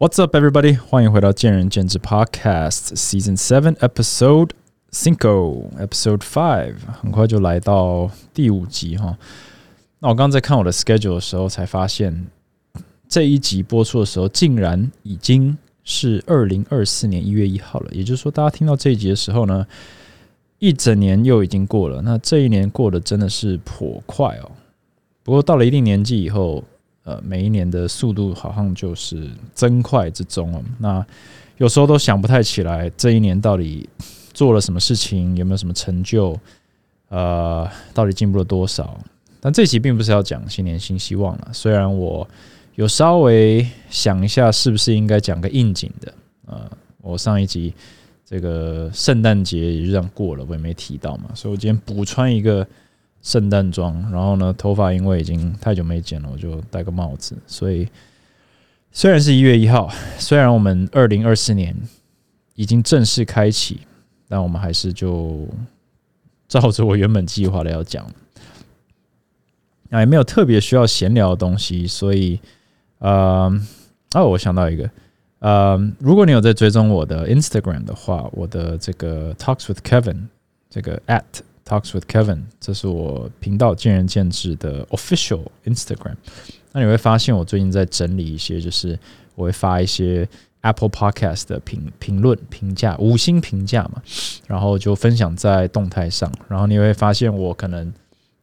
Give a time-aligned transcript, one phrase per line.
[0.00, 0.78] What's up, everybody？
[0.78, 4.50] 欢迎回到见仁见智 Podcast Season Seven Episode
[4.92, 9.18] Cinco Episode Five，很快就来到第五集哈。
[9.98, 12.28] 那我刚刚在看我的 schedule 的时候，才发现
[13.08, 17.90] 这一集播出的时候，竟然已经是二零二四年一月一号了。
[17.90, 19.66] 也就是说，大家听到这一集的时候呢，
[20.60, 22.00] 一整年又已经过了。
[22.02, 24.52] 那这一年过得真的是颇快哦。
[25.24, 26.62] 不过到了一定年纪以后，
[27.08, 30.62] 呃，每一年的速度好像就是增快之中哦。
[30.78, 31.02] 那
[31.56, 33.88] 有时候都想不太起来，这一年到底
[34.34, 36.38] 做了什么事情，有没有什么成就，
[37.08, 39.00] 呃，到底进步了多少？
[39.40, 41.48] 但这期并不是要讲新年新希望了。
[41.50, 42.28] 虽然我
[42.74, 46.12] 有稍微想一下，是不是应该讲个应景的？
[46.44, 47.72] 呃，我上一集
[48.26, 52.66] 这个圣诞节也就这样过了，我也没提到嘛，所以我今天补穿一个。
[53.22, 57.36] 圣诞装，然后呢，头发因为已经太久没剪了，我就戴个帽子。
[57.46, 57.88] 所以
[58.92, 61.76] 虽然是一月一号，虽然我们二零二四年
[62.54, 63.80] 已经正式开启，
[64.28, 65.46] 但我们还是就
[66.48, 68.06] 照着我原本计划的要讲。
[69.90, 72.38] 那也没有特别需要闲聊的东西，所以
[72.98, 73.50] 呃，
[74.14, 74.90] 哦，我想到一个，
[75.38, 80.28] 呃，如果你有在追踪我的 Instagram 的话，我的这个 Talks with Kevin
[80.68, 81.22] 这个 at
[81.68, 86.14] Talks with Kevin，这是我频道见仁见智的 official Instagram。
[86.72, 88.98] 那你会发现，我最近在整理一些，就是
[89.34, 90.26] 我会发一些
[90.62, 94.02] Apple Podcast 的评评论、评价、五星评价嘛，
[94.46, 96.32] 然后就分享在动态上。
[96.48, 97.92] 然后你会发现，我可能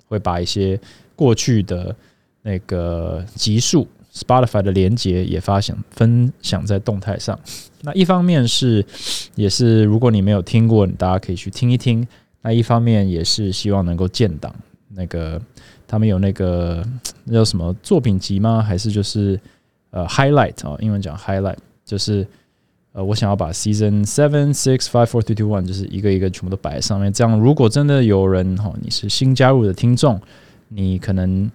[0.07, 0.79] 会把一些
[1.15, 1.95] 过去的
[2.43, 7.39] 那个集数 Spotify 的连接也发享分享在动态上。
[7.81, 8.85] 那一方面是，
[9.33, 12.07] 也是如果你没有听过，你大家可以去听一听。
[12.45, 14.53] 那一方面也是希望能够建档，
[14.89, 15.41] 那个
[15.87, 16.85] 他们有那个
[17.23, 18.61] 那叫什么作品集吗？
[18.61, 19.39] 还是就是
[19.89, 20.77] 呃 highlight 啊？
[20.79, 22.23] 英文讲 highlight，就是
[22.91, 27.11] 呃我想要把 season seven six five four three two one 就是一个一个全部都摆在上面。
[27.11, 30.21] 这样如果真的有人哈，你是新加入的听众，
[30.67, 31.49] 你可能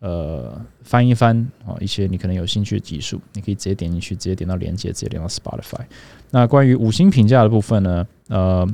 [0.00, 5.84] 呃翻一翻啊一些你可能有兴趣的集数，你可以直接点进去，直接点到连接，直接点到 Spotify。
[6.32, 8.04] 那关于五星评价的部分呢？
[8.26, 8.68] 呃。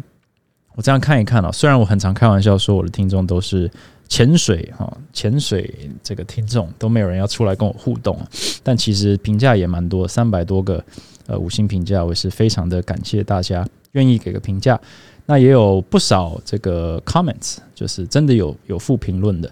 [0.74, 3.70] 我这样看一看啊，虽然我很常开玩笑说我的听众都是
[4.08, 8.18] 潜水哈，潜水这个听众都没有人要出来跟我互动，
[8.62, 10.82] 但其实评价也蛮多，三百多个
[11.26, 14.80] 呃五星评价，我是非常的感谢大家愿意给个评价。
[15.26, 19.50] 那也有不少这个 comments，就是真的有有负评论的。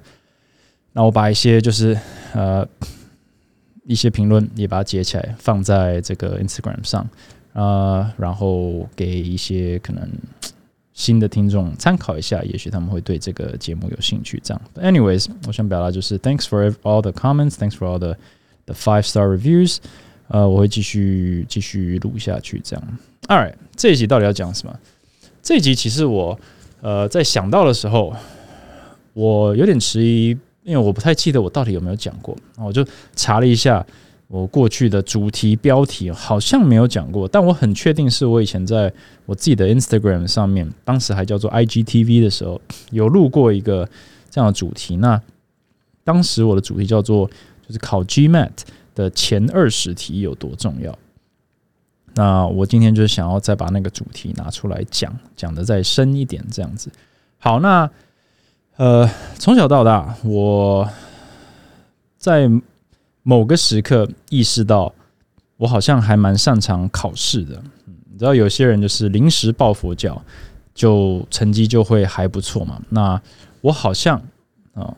[0.93, 1.97] 那我把一些就是
[2.33, 2.67] 呃
[3.85, 7.09] 一些评论也把它截起来放在这个 Instagram 上
[7.53, 10.09] 啊，然后给一些可能。
[11.01, 14.39] 新的听众参考一下，也许他们会对这个节目有兴趣。
[14.45, 18.15] 这样，anyways，我想表达就是 thanks for all the comments，thanks for all the
[18.67, 19.79] the five star reviews。
[20.29, 22.61] 呃，我会继续继续录下去。
[22.63, 24.79] 这样，alright，这一集到底要讲什么？
[25.43, 26.39] 这一集其实我
[26.83, 28.15] 呃在想到的时候，
[29.15, 32.37] 我有点迟疑，因为我不太记得我到底有没有讲过。
[32.59, 32.87] 我就
[33.17, 33.85] 查了一下。
[34.33, 38.93] 我过去的主题标题好像没有讲过，但我很确定是我以前在
[39.27, 42.61] 我自己的 Instagram 上面，当时还叫做 IGTV 的时候，
[42.93, 43.89] 有录过一个
[44.31, 44.99] 这样的主题。
[44.99, 45.21] 那
[46.05, 47.29] 当时我的主题叫做
[47.67, 48.53] 就是考 GMAT
[48.95, 50.97] 的前二十题有多重要。
[52.15, 56.89] 那我今天就是想要再把那个主题拿出来讲，讲的再深一点，这样子。
[57.39, 57.91] 好，那
[58.77, 60.89] 呃，从小到大我
[62.17, 62.49] 在。
[63.23, 64.93] 某个时刻意识到，
[65.57, 67.63] 我好像还蛮擅长考试的。
[68.11, 70.23] 你知道，有些人就是临时抱佛脚，
[70.75, 72.81] 就成绩就会还不错嘛。
[72.89, 73.21] 那
[73.61, 74.21] 我好像
[74.75, 74.95] 啊，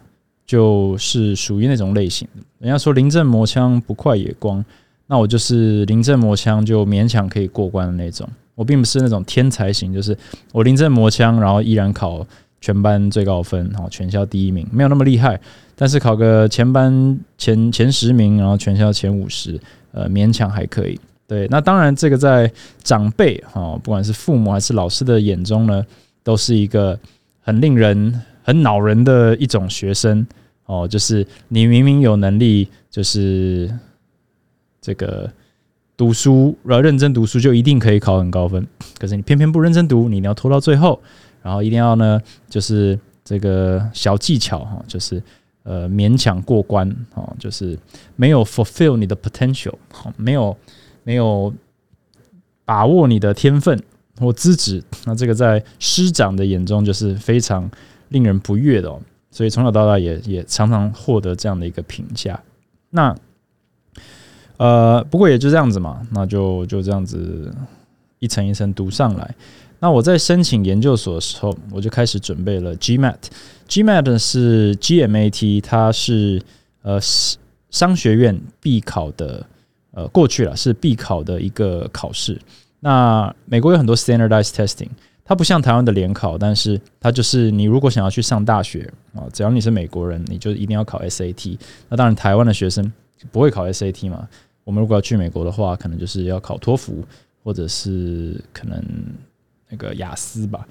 [0.46, 2.26] 就是属于那种类型。
[2.58, 4.64] 人家说临阵磨枪不快也光，
[5.06, 8.28] 那我就是临阵磨枪就勉强可以过关的那种。
[8.54, 10.16] 我并不是那种天才型，就是
[10.52, 12.24] 我临阵磨枪，然后依然考
[12.62, 15.38] 全班最高分，然后全校第一名，没有那么厉害。
[15.74, 20.98] 但是考个前班前前十名，然后全校前五十，呃，勉强还可以。
[21.26, 22.50] 对，那当然这个在
[22.84, 25.84] 长辈哈，不管是父母还是老师的眼中呢，
[26.22, 26.98] 都是一个
[27.40, 30.24] 很令人很恼人的一种学生
[30.66, 30.86] 哦。
[30.86, 33.68] 就是你明明有能力，就是
[34.80, 35.28] 这个
[35.96, 38.64] 读书，然后认真读书就一定可以考很高分，
[38.98, 41.00] 可是你偏偏不认真读，你要拖到最后，
[41.42, 45.22] 然后一定要呢，就是这个小技巧哈，就是。
[45.64, 47.78] 呃，勉强过关哦，就是
[48.16, 50.56] 没有 fulfill 你的 potential，好，没有
[51.04, 51.54] 没有
[52.64, 53.80] 把握你的天分
[54.18, 57.70] 或资质，那这个在师长的眼中就是非常
[58.08, 59.00] 令人不悦的哦。
[59.30, 62.42] 所以从小到大也也常常获得这样的一个评价。
[62.90, 63.14] 那
[64.56, 67.54] 呃，不过也就这样子嘛，那就就这样子
[68.18, 69.32] 一层一层读上来。
[69.82, 73.16] 那我在申请研究所的时候，我就开始准备了 GMAT。
[73.68, 76.40] GMAT 是 GMAT，它是
[76.82, 77.00] 呃
[77.68, 79.44] 商学院必考的，
[79.90, 82.40] 呃过去了是必考的一个考试。
[82.78, 84.86] 那美国有很多 standardized testing，
[85.24, 91.58] 它不像台湾的联考，但是它就是你如果想要去上大学啊，只要你是美国人，你就一定要考 SAT。
[91.88, 92.92] 那当然台湾的学生
[93.32, 94.28] 不会考 SAT 嘛。
[94.62, 97.04] 我们如果要去美国的话，可能就是要考托福，
[97.42, 98.80] 或者是可能。
[99.72, 100.68] 那个雅思吧，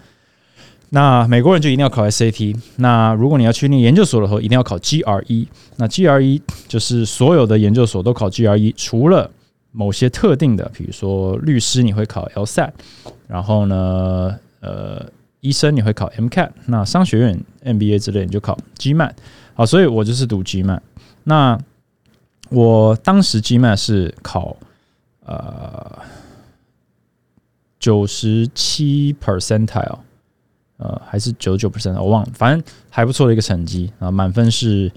[0.90, 2.56] 那美国人就一定要考 SAT。
[2.76, 5.48] 那如果你要去念研究所的话，一定要考 GRE。
[5.78, 9.32] 那 GRE 就是所有的研究所都考 GRE，除了
[9.72, 12.70] 某些特定的，比如说律师你会考 LSAT，
[13.28, 15.04] 然后呢，呃，
[15.40, 16.52] 医生你会考 MCAT。
[16.68, 19.14] 那商学院 MBA 之类你就考 GMAT。
[19.56, 20.82] 好，所以我就是读 GMAT。
[21.24, 21.58] 那
[22.50, 24.56] 我当时 GMAT 是考
[25.26, 25.98] 呃。
[27.82, 29.98] 九十七 percentile，
[30.78, 34.90] 呃，还是九十九 percent，我忘了，反正还不错的一个成绩啊，满分是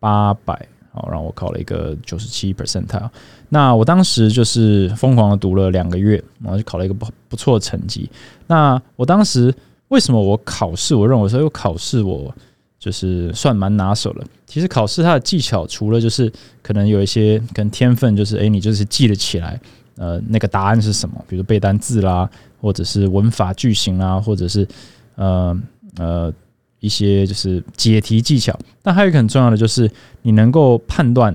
[0.00, 3.08] 八百，好，让我考了一个九十七 percentile。
[3.48, 8.10] 那我当时就是疯狂的读了两个月，然后就考了一个不不错的成绩。
[8.48, 9.54] 那我当时
[9.88, 10.96] 为什么我考试？
[10.96, 12.34] 我认为说，因为考试我
[12.76, 14.24] 就是算蛮拿手的。
[14.46, 16.30] 其实考试它的技巧，除了就是
[16.60, 19.60] 可能有一些跟天分，就是诶，你就是记得起来。
[20.02, 21.24] 呃，那个答案是什么？
[21.28, 22.28] 比如背单字啦，
[22.60, 24.66] 或者是文法句型啦，或者是
[25.14, 25.56] 呃
[25.96, 26.32] 呃
[26.80, 28.58] 一些就是解题技巧。
[28.82, 29.88] 但还有一个很重要的，就是
[30.22, 31.32] 你能够判断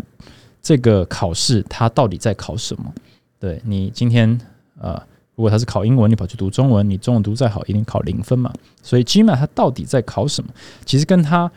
[0.61, 2.93] 这个考试它到底在考什么。
[3.39, 4.37] 对你今天
[4.81, 5.01] 呃，
[5.35, 8.51] 如果他是考英文，你跑去读中文，你中文读再好，一定考零分嘛。
[8.83, 10.49] 所以 GMAT 它到底在考什么？
[10.83, 11.49] 其实跟他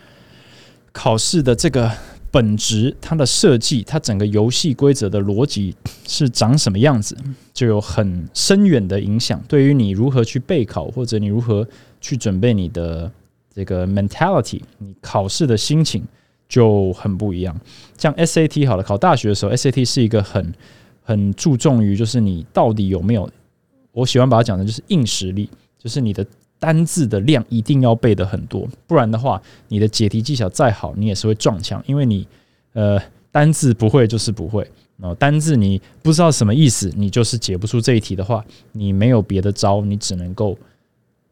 [0.92, 1.90] 考试的这个。
[2.30, 5.74] 本质，它的设计，它整个游戏规则的逻辑
[6.06, 7.16] 是长什么样子，
[7.52, 9.42] 就有很深远的影响。
[9.48, 11.66] 对于你如何去备考，或者你如何
[12.00, 13.10] 去准备你的
[13.52, 16.04] 这个 mentality，你考试的心情
[16.48, 17.58] 就很不一样。
[17.98, 20.54] 像 SAT 好了，考大学的时候，SAT 是一个很
[21.02, 23.28] 很注重于就是你到底有没有，
[23.92, 26.24] 我喜欢把它讲的就是硬实力，就是你的。
[26.60, 31.82] 单字的量一定要背的很多，不然的话，你的解题技巧再好，你也是会撞墙。
[31.86, 32.28] 因为你，
[32.74, 33.00] 呃，
[33.32, 40.54] 单字不会就是不会，哦，单字你不知道什么意思，你就是解不出这一题的话，你没有别的招，你只能够，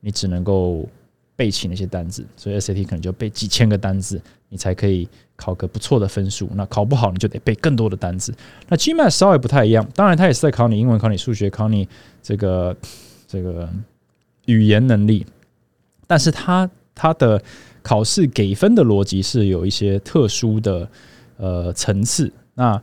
[0.00, 0.88] 你只能够
[1.36, 2.24] 背起那些单字。
[2.34, 6.48] 所以 SAT 可能就背几千个单字，你才可以考个不错的分数。
[6.54, 8.34] 那考不好，你就得背更多的单字。
[8.66, 11.86] 那 GMAT 稍微不太一样，当然它也是在考你英文、考你数学、考你
[12.22, 12.74] 这个
[13.26, 13.68] 这个。
[14.48, 15.24] 语言能力，
[16.06, 17.40] 但是他他的
[17.82, 20.88] 考试给分的逻辑是有一些特殊的
[21.36, 22.32] 呃层次。
[22.54, 22.82] 那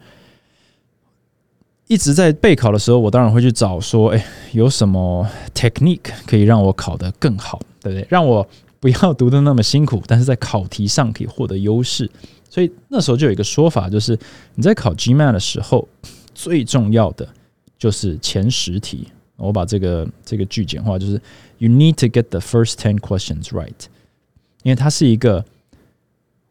[1.87, 8.07] 一直在备考的时候，我当然会去找说，哎，有什么 technique 可以让我考得更好，对不对？
[8.09, 8.47] 让我
[8.79, 12.09] 不要读的那么辛苦，但是在考题上可以获得优势。
[12.49, 14.17] 所以那时候就有一个说法，就是
[14.53, 15.87] 你在考 GMAT 的时候，
[16.33, 17.27] 最重要的
[17.77, 19.07] 就是前十题。
[19.37, 21.21] 我把这个这个句简化，就是
[21.57, 23.85] You need to get the first ten questions right，
[24.63, 25.43] 因为它是一个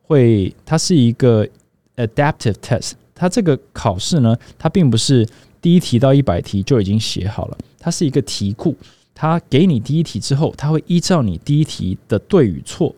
[0.02, 1.48] 会，它是一个
[1.96, 2.92] adaptive test。
[3.14, 5.26] 它这个考试呢，它并不是
[5.60, 8.76] 第一题到一百题就已经写好了，它是一个题库。
[9.14, 12.94] 它给你第一题之后，它会依照你第一题的对与错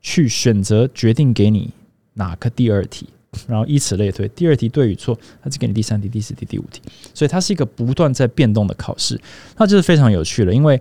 [0.00, 1.70] 去选择决定给你
[2.14, 3.06] 哪个第二题。
[3.46, 6.80] 然后以此类推，第二题对与错，它只给你第三题、第四题、第五题，
[7.14, 9.20] 所以它是一个不断在变动的考试，
[9.56, 10.52] 那就是非常有趣了。
[10.52, 10.80] 因为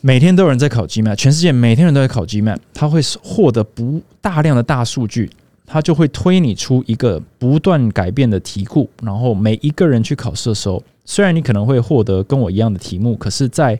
[0.00, 5.30] 每天都有人在考 GMAT，全世界每天人都在考 GMAT，他会获得不大量的大数据，
[5.66, 8.88] 他就会推你出一个不断改变的题库。
[9.02, 13.78] 然后每一个人去考试的时候，虽然你可能会获得跟我一样的题目，可是，在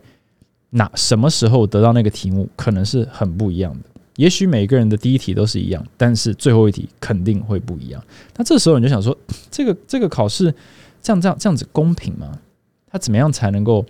[0.71, 3.80] 哪什么时候得到那个题目，可能是很不一样的。
[4.16, 8.02] 也许每个人的第一题都是一样，但是最后一题肯定会不一样。
[8.37, 9.16] 那这时候你就想说，
[9.50, 10.54] 这个这个考试
[11.02, 12.38] 这样这样这样子公平吗？
[12.90, 13.85] 他怎么样才能够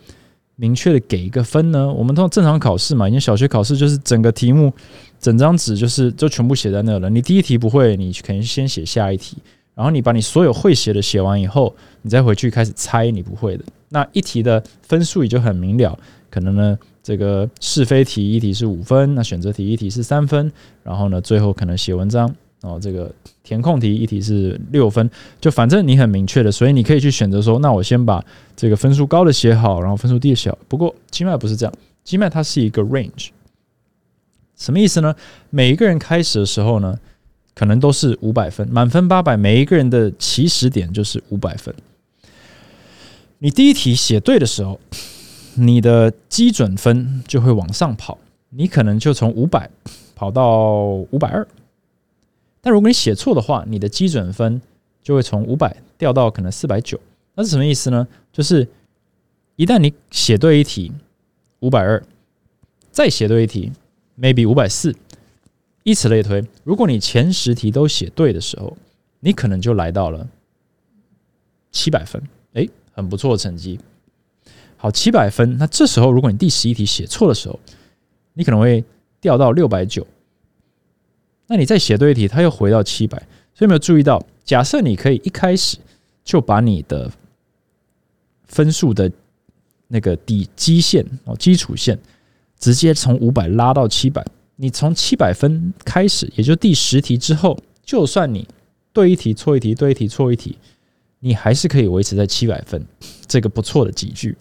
[0.57, 1.93] 明确的给一个分呢？
[1.93, 4.73] 我们通常正常考试嘛，因为小学考试就是整个题目
[5.21, 7.11] 整张纸就是就全部写在那了。
[7.11, 9.37] 你第一题不会，你肯定先写下一题，
[9.75, 13.65] 然后你把你所有会写的写完以后，你再回去开始猜你不会的。
[13.91, 15.99] 那一题的分数也就很明了，
[16.31, 16.79] 可能呢。
[17.05, 20.51] 这个是非题一题是五分，那选择题一题是三分，
[20.83, 28.25] 然后呢，最后可能写文章哦，这个填空题一题是六分，就反正你很明确的，所以你可以去选择说，那我先把
[28.57, 30.51] 这个分数高的写好，然后分数低的写。
[30.67, 33.29] 不过基麦不是这样，基麦它是一个 range，
[34.57, 35.15] 什么意思呢？
[35.51, 36.99] 每一个人开始的时候呢，
[37.55, 41.75] 可能都是五百分，满分八百，每一个人的起始点就是五百分。
[43.41, 44.81] 你第一题写对的时候，
[45.57, 48.19] 你的基准分就会往上跑，
[48.51, 49.71] 你可能就从五百
[50.15, 51.47] 跑到五百二。
[52.61, 54.61] 但如果你写错的话，你的基准分
[55.03, 56.99] 就会从五百掉到可能四百九。
[57.35, 58.07] 那是什么意思呢？
[58.33, 58.67] 就是
[59.57, 60.91] 一旦你写对一题，
[61.61, 62.03] 五百二，
[62.91, 63.71] 再写对一题
[64.19, 64.95] ，maybe 五百四，
[65.83, 66.45] 以此类推。
[66.65, 68.77] 如果你前十题都写对的时候，
[69.21, 70.27] 你可能就来到了
[71.71, 72.23] 七百分。
[72.55, 73.79] 诶，很不错的成绩。
[74.85, 75.57] 好，七百分。
[75.57, 77.59] 那这时候，如果你第十一题写错的时候，
[78.35, 78.85] 你可能会
[79.19, 80.07] 掉到六百九。
[81.47, 83.17] 那你再写对一题，它又回到七百。
[83.55, 85.79] 所以没有注意到，假设你可以一开始
[86.23, 87.11] 就把你的
[88.45, 89.11] 分数的
[89.89, 91.99] 那个底基线哦，基础线
[92.59, 94.23] 直接从五百拉到七百。
[94.57, 98.47] 你从七百分开始，也就第十题之后，就算你
[98.93, 100.59] 对一题错一题，对一题错一题。
[101.21, 102.85] 你还是可以维持在七百分，
[103.27, 104.37] 这个不错的几句。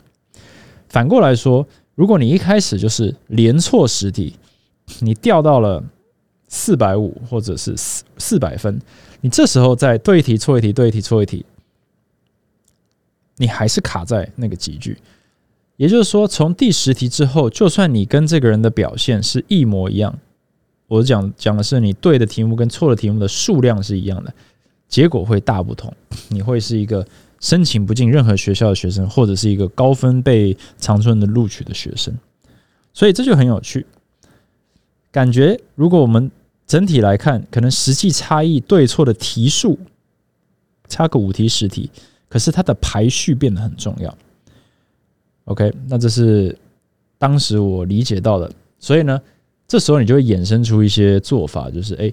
[0.94, 4.36] 反过来说，如果你一开始就是连错十题，
[5.00, 5.84] 你掉到了
[6.48, 8.80] 四百五或者是四四百分，
[9.22, 11.44] 你这时候再对一题错一题，对一题错一题，
[13.38, 14.96] 你还是卡在那个集聚。
[15.78, 20.16] 也就是说，从第十题之后，就算你跟这个人的表现是一模一样，
[20.86, 24.32] 我讲讲的是你对的题目跟错的题目的数量是一样的。
[24.88, 25.92] 结果会大不同，
[26.28, 27.04] 你会是一个
[27.44, 32.18] 申请不进任何学校的学生，或者是一个高分被长春的录取的学生，
[32.94, 33.86] 所以这就很有趣。
[35.12, 36.32] 感觉如果我们
[36.66, 39.78] 整体来看，可能实际差异对错的题数
[40.88, 41.92] 差个五题十题，
[42.30, 44.18] 可是它的排序变得很重要。
[45.44, 46.58] OK，那这是
[47.18, 49.22] 当时我理解到的，所以呢，
[49.68, 52.12] 这时候你就会衍生出一些做法，就是哎，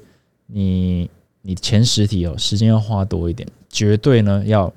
[0.48, 1.08] 你。
[1.42, 4.70] 你前十题哦，时间要花多一点，绝对呢要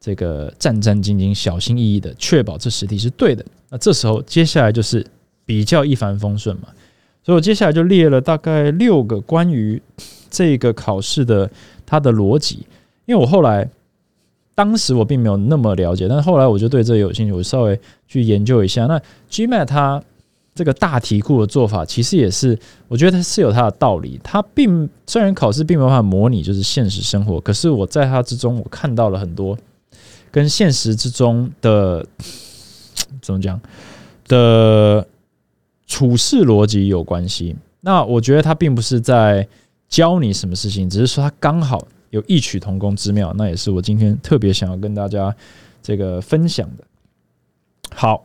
[0.00, 3.44] 这个战战兢兢、小心翼翼的确保这十题是对的。
[3.70, 5.06] 那这时候接下来就是
[5.44, 6.68] 比较一帆风顺嘛。
[7.22, 9.80] 所以我接下来就列了大概六个关于
[10.30, 11.50] 这个考试的
[11.84, 12.66] 它的逻辑，
[13.06, 13.68] 因为我后来
[14.54, 18.86] 当时我并没有那么了解，但是后来我就对这有兴趣，我稍微去研究一下。
[18.86, 19.00] 那
[19.30, 20.02] GMAT 它。
[20.54, 24.18] 这个大题库的做法，其实也是我觉得它是有它的道理。
[24.24, 29.56] 它并虽然考试并没有办法模拟就是现实生活，可是我在它之中，我看到了很多
[30.30, 32.06] 跟现实之中的
[33.20, 33.60] 怎么讲
[34.26, 35.06] 的
[35.86, 37.56] 处事逻辑有关系。
[37.80, 39.46] 那我觉得他并不是在
[39.88, 43.32] 教你什么事情，只是说他刚好有异曲同工之妙。
[43.36, 45.34] 那也是我今天特别想要跟大家
[45.82, 46.84] 这个分享的。
[47.94, 48.24] 好。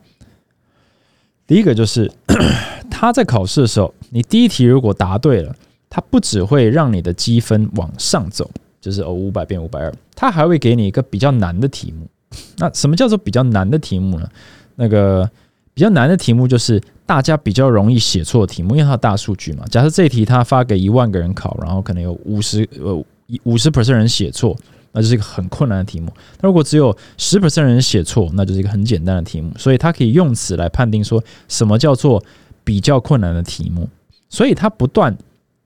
[1.45, 2.10] 第一个就是
[2.89, 5.53] 他在考试的时候，你第一题如果答对了，
[5.89, 12.08] 他不只会让你的积分往上走，就是哦五百变五百二，他还会给你一个比较难的题目。
[12.58, 14.27] 那什么叫做比较难的题目呢？
[14.75, 15.29] 那个
[15.74, 19.65] 比较难的题目就是大家比较容易写错的题目，因为它大数据嘛。
[19.70, 23.05] 假设这一题他发给一万个人考，然后可能有五十呃
[23.43, 24.55] 五十 percent 人写错。
[24.96, 26.13] 那就是一个很困难的题目。
[26.39, 29.51] 那如果只有十 percent 人写错，那就是一个很简单的题目。
[29.58, 32.24] 所以他可以用此来判定说什么叫做
[32.63, 33.89] 比较困难的题目。
[34.29, 35.17] 所以他不断，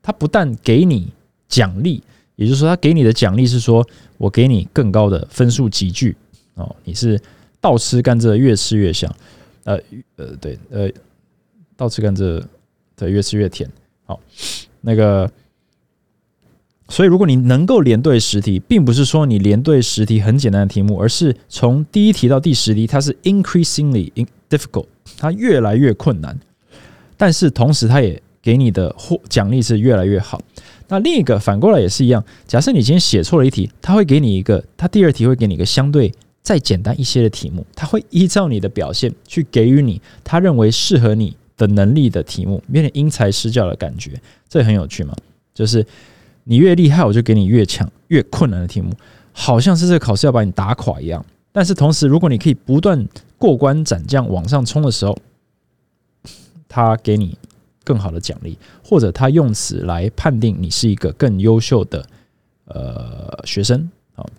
[0.02, 1.12] 他不但给你
[1.50, 2.02] 奖励，
[2.38, 3.86] 也就是说，他给你的奖励是说
[4.18, 6.16] 我给你更高的分数集聚
[6.56, 7.20] 哦，你是
[7.60, 9.14] 倒吃甘蔗越吃越香。
[9.66, 9.78] 呃
[10.16, 10.90] 呃，对，呃，
[11.76, 12.42] 倒吃甘蔗
[12.96, 13.70] 对越吃越甜。
[14.06, 14.18] 好，
[14.80, 15.30] 那个。
[16.90, 24.10] 所以，如果你能够连对十题，并不是说你连对十题很简单的题目，而是从第一题到第十题，它是 increasingly
[24.50, 24.86] difficult，
[25.18, 26.40] 它越来越困难。
[27.18, 30.42] 但是同时，它也给你的获奖励是越来越好。
[30.88, 45.16] 那另一个反过来也是一样，假设你今天写错了一题，他会给你一个，他第二题会给你一个相对再简单一些的题目，他会依照你的表现去给予你他认为适合你的能力的题目，有点因材施教的感觉，这很有趣嘛，
[45.54, 45.86] 就是。
[46.50, 48.90] 你越厉害，我就给你越强、越困难的题目，
[49.34, 51.26] 好像是这个考试要把你打垮一样。
[51.52, 53.06] 但是同时，如果你可以不断
[53.38, 55.18] 过关斩将往上冲的时候，
[56.70, 57.38] 他给你
[57.88, 62.06] 更好的奖励，或者他用此来判定你是一个更优秀的
[62.66, 63.90] 呃学生。
[64.14, 64.30] 好，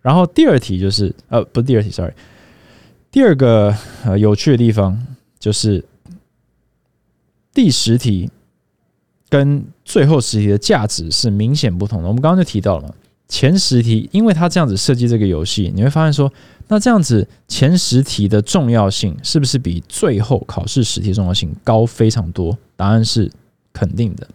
[0.00, 2.12] 然后第二题就是呃，不是第二题，sorry，
[3.12, 3.72] 第二个
[4.04, 5.06] 呃有趣的地方
[5.38, 5.84] 就是
[7.54, 8.28] 第十题。
[9.32, 12.08] 跟最后十题的价值是明显不同的。
[12.08, 12.94] 我们刚刚就提到了
[13.28, 16.30] 前十题，因为他这样子设计这个游戏，你会发现说，
[16.72, 22.56] 那这样子前十题的重要性是不是比最后考试十题重要性高非常多？
[22.76, 23.30] 答案是
[23.74, 24.26] 肯定的。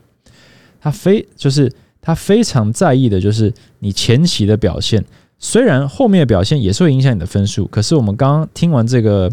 [0.79, 5.03] 他非就是他非常在意的就是你前期的表现。
[5.39, 9.31] 虽然后面的表现也是会影响你的分数，可是我们刚刚听完这个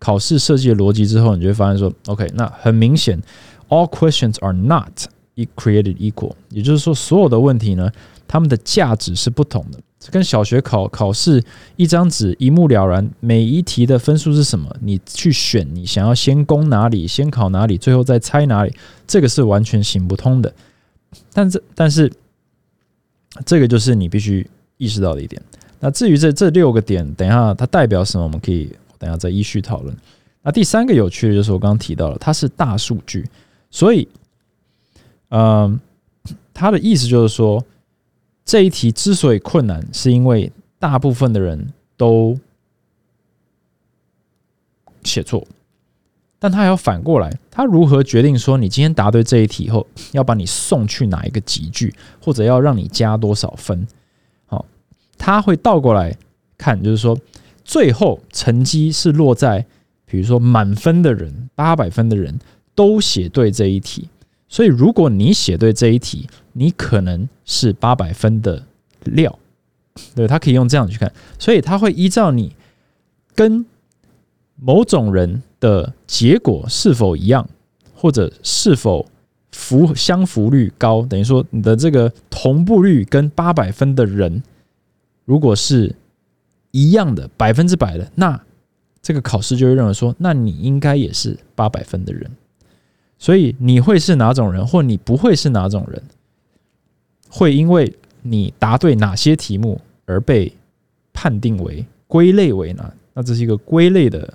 [0.00, 3.22] 考试设计的逻辑之后，你就会发现说，OK，那很明显
[3.68, 5.06] ，all questions are not
[5.54, 7.88] created equal，也就是说，所有的问题呢，
[8.26, 9.78] 它们的价值是不同的。
[10.10, 11.42] 跟小学考考试
[11.76, 14.74] 一张纸一目了然，每一题的分数是什么？
[14.80, 18.74] 你去选，你想要先攻哪里，先考哪里，最后再猜哪里，
[19.06, 20.52] 这个是完全行不通的。
[21.32, 22.12] 但这但是
[23.44, 24.46] 这个就是你必须
[24.76, 25.40] 意识到的一点。
[25.80, 29.96] 那至于这这六个点，等一下它代表什么，我们可以等下再依序讨论。
[30.42, 33.28] 那第三个有趣的就是我刚刚提到了，它是大数据，
[33.70, 34.08] 所以，
[35.30, 35.80] 嗯，
[36.54, 37.64] 它的意思就是说。
[38.46, 42.38] 这一题之所以困难，是因为大部分的人都
[45.02, 45.44] 写错，
[46.38, 53.84] 但他还要反过来，他如何决定说你今天答对这一题后，要把你送去哪一个集句，或者要让你加多少分？
[54.46, 54.64] 好，
[55.18, 56.16] 他会倒过来
[56.56, 57.18] 看，就是说
[57.64, 59.66] 最后成绩是落在，
[60.04, 62.38] 比如说满分的人、八百分的人
[62.76, 64.08] 都写对这一题。
[64.48, 68.64] 所以，如果你写对这一题，你可能是八百分的
[69.04, 69.38] 料，
[70.14, 71.12] 对他可以用这样去看。
[71.38, 72.56] 所以，他会依照你
[73.34, 73.66] 跟
[74.54, 77.46] 某种人的结果是否一样，
[77.94, 79.06] 或者是否
[79.52, 84.42] 符相符率高，等于说你的这个同步率跟八百分的人
[85.26, 85.94] 如果是
[86.70, 88.40] 一样的百分之百的，那
[89.02, 92.30] 这个考试就会认为说，那你应该也是八百分的人。
[93.18, 96.02] 所以你会是哪种人，或你不会是哪种人，
[97.36, 100.50] 会因为你答对哪些题目而被
[101.12, 102.90] 判定为归类为难？
[103.12, 104.32] 那这是一个归类的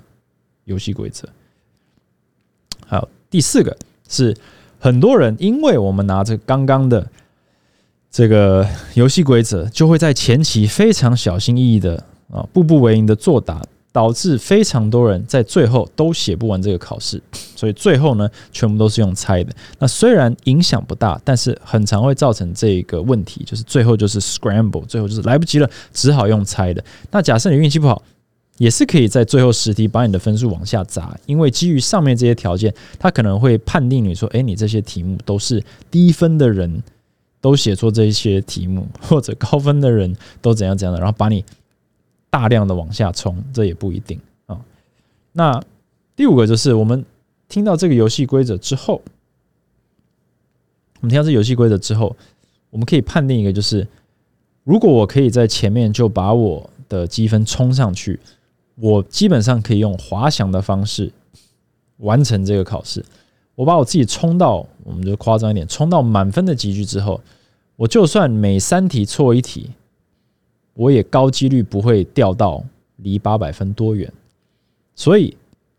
[0.66, 1.28] 游戏规则。
[2.86, 3.76] 好第四个
[4.08, 4.36] 是，
[4.78, 7.10] 很多人因为我们拿着刚刚的
[8.08, 11.96] 这个游戏规则，就会在前期非常小心翼翼的
[12.30, 13.60] 啊，步步为营的作答。
[13.92, 17.22] 导致非常多人在最后都写不完这个考试，
[17.54, 19.52] 所以最后呢，全部都是用猜的。
[19.78, 26.82] 那虽然影响不大，但是很常会造成这个问题，就是最后就是 scramble，最后就是来不及了，只好用猜的。
[27.10, 28.02] 那假设你运气不好，
[28.56, 36.82] 也是可以在最后十题把你的分数往下砸，因为基于上面这些条件，他可能会判定你说，诶，你这些题目都是低分的人
[37.42, 41.44] 都写错这一些题目，或者高分的人都怎样怎样的，然后把你。
[42.32, 44.58] 大量的往下冲，这也不一定啊。
[45.32, 45.62] 那
[46.16, 47.04] 第五个就是我们
[47.46, 49.02] 听到这个游戏规则之后，
[51.00, 52.16] 我们听到这游戏规则之后，
[52.70, 53.86] 我们可以判定一个，就是
[54.64, 58.18] 如果我可以在前面就把我的积分冲上去，
[58.76, 61.12] 我基本上可以用滑翔的方式
[61.98, 63.04] 完成这个考试。
[63.54, 67.20] 我把我自己冲到，我们就夸张一点，冲到满分的集聚之后，
[67.76, 69.70] 我就算每三题错一题。
[70.74, 72.64] 我也高几率不会掉到
[72.96, 74.10] 离八百分多远，
[74.94, 75.36] 所以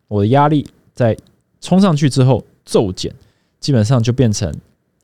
[0.08, 1.18] 我的压力在
[1.62, 3.14] 冲上去之后骤减，
[3.60, 4.54] 基本上就变成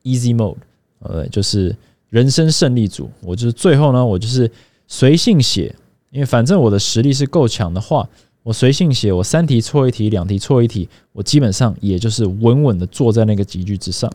[0.02, 0.56] easy mode，
[1.00, 1.74] 呃，就是
[2.08, 3.10] 人生胜利组。
[3.22, 4.50] 我就是最后呢，我就是
[4.86, 5.74] 随性写，
[6.10, 8.08] 因为反正我的实力是够强的话，
[8.42, 14.12] 我随性写，我三题错一题，两题错一题，我基本上也就是稳稳的坐在那个集句之上，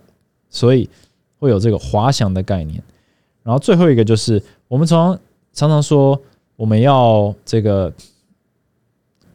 [0.49, 0.89] 所以
[1.37, 2.81] 会有这个滑翔的概念。
[3.43, 5.17] 然后最后一个就是我们从
[5.55, 6.21] 常常说
[6.57, 7.91] 我们要这个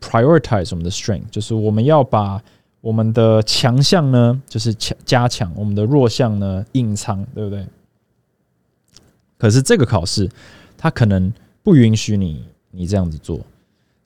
[0.00, 2.40] prioritize 我们的 strength，就是我们要把
[2.82, 7.66] 我们的强项呢，就是强加强我们的弱项呢隐藏，对不对？
[9.38, 10.28] 可是这个考试
[10.76, 13.40] 它可能不允许你你这样子做，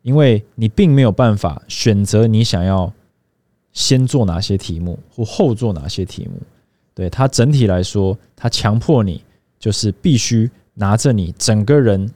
[0.03, 2.93] 因为你并没有办法选择你想要
[3.73, 6.41] 先做哪些题目或后做哪些题目。
[6.95, 9.25] 对它整体来说，它强迫你
[9.59, 10.49] 就是必须。
[10.75, 12.11] 拿着你整个人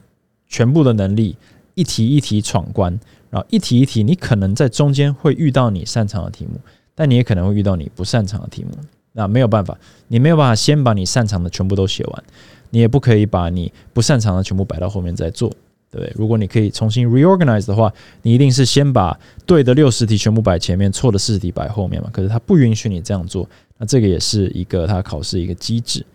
[0.47, 1.37] 全部的能力，
[1.75, 6.59] 一题一题闯关，然后一题一题，你可能在中间会遇到你擅长的题目，
[6.93, 8.71] 但你也可能会遇到你不擅长的题目。
[9.13, 12.23] 那没有办法，你没有办法先把你擅长的全部都写完，
[12.69, 15.49] 你也不可以把你不擅长的全部摆到后面再做，
[15.89, 16.13] 对不对？
[16.15, 17.91] 如果你可以重新 reorganize 的话，
[18.21, 22.09] 你一定是先把对的六十题全部摆前面，错的四十题摆后面嘛。
[22.11, 26.05] 可是他不允许你这样做，那这个也是一个他考试一个机制。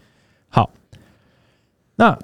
[0.48, 0.70] 好，
[1.96, 2.18] 那。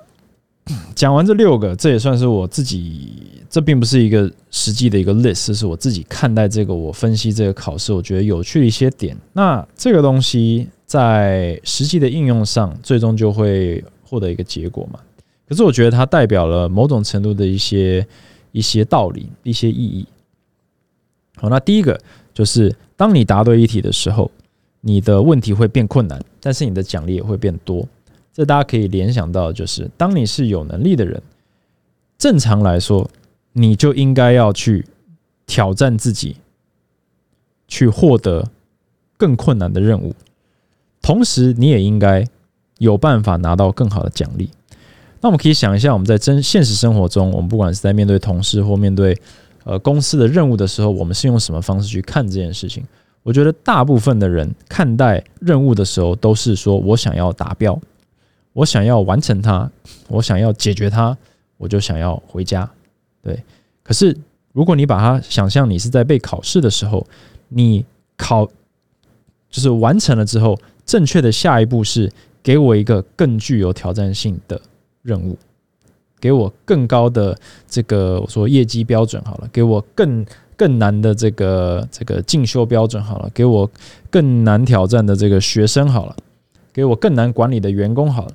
[0.95, 3.13] 讲完这六个，这也算是我自己，
[3.49, 9.17] 这并不是一个实际的一个 list，是我自己看待这个，我分析这个考试，我觉得有趣的一些点。
[9.33, 15.01] 那这个东西在实际的应用上，最终就会获得一个结果嘛？
[15.49, 18.07] 可是我觉得它代表了某种程度的一些
[18.53, 20.07] 一些道理、一些意义。
[21.37, 21.99] 好，那第一个
[22.33, 24.31] 就是，当你答对一题的时候，
[24.83, 27.89] 你的问题会变困难，但是你的奖励也会变多。
[28.33, 31.21] 这大家可以联想到，就是当你是有能力的人，
[32.17, 33.09] 正常来说，
[33.53, 34.87] 你就应该要去
[35.47, 36.37] 挑战自己，
[37.67, 38.49] 去获得
[39.17, 40.15] 更困难的任务，
[41.03, 42.25] 同时你也应该
[42.79, 44.49] 有办法拿到更好的奖励。
[45.21, 49.15] 那我们可以想一下，我们在真现实生活中，我们不管是在面对同事或面对
[49.65, 52.83] 呃公司的任务的时候，我们是用什么方式去看这件事情？
[53.23, 57.79] 我觉得大部分的人看待任务的时候，都是说我想要达标，
[58.53, 59.71] 我想要完成它，
[60.09, 61.17] 我想要解决它，
[61.57, 62.69] 我就想要回家。
[63.23, 63.43] 对，
[63.83, 64.17] 可是
[64.53, 67.07] 如果你把它想象你是在被考试的时候，
[67.49, 67.85] 你
[68.17, 68.47] 考
[69.49, 72.11] 就是完成了之后，正确的下一步是
[72.43, 74.61] 给我一个更具有挑战性的。
[75.03, 75.35] 任务，
[76.21, 77.35] 给我更高的
[77.67, 83.69] 这个我说业绩标准好了，给我更更难的这个这个进修标准好了，给我
[84.11, 86.15] 更难挑战的这个学生好了，
[86.73, 88.33] 给我更难管理的员工好了，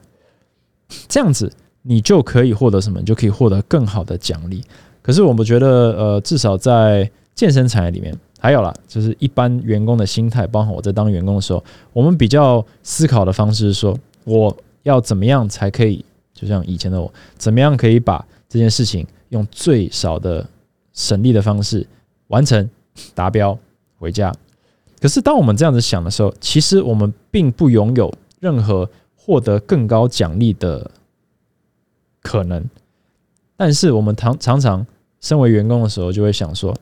[1.08, 3.00] 这样子你就可以获得什么？
[3.00, 4.64] 你就可以获得更好的奖励。
[5.02, 16.04] 可是我们觉得，呃，至少在健身产业里面，还有啦，就是一般员工的心态，包括我在当员工的时候，我们比较思考的方式是说，我要怎么样才可以。
[16.34, 20.46] 就像以前的我，怎么样可以把这件事情用最少的
[20.94, 21.88] 省力的方式
[22.28, 22.70] 完成
[23.14, 23.58] 达标
[23.98, 24.34] 回家？
[25.00, 30.92] 可是当我们这样子想的时候，其实我们并不拥有任何获得更高奖励的
[32.22, 32.64] 可能。
[33.58, 34.86] 但是我们常常常
[35.22, 36.76] 身为员工的时候，就会想说，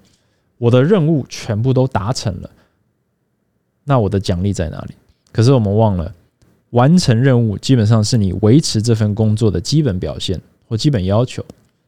[0.58, 2.50] 我的任务全部都达成了，
[3.84, 4.96] 那我的奖励在哪里？
[5.32, 6.14] 可是我们忘了。
[6.72, 11.46] 完成任务基本上是你维持这份工作的基本表现或基本要求，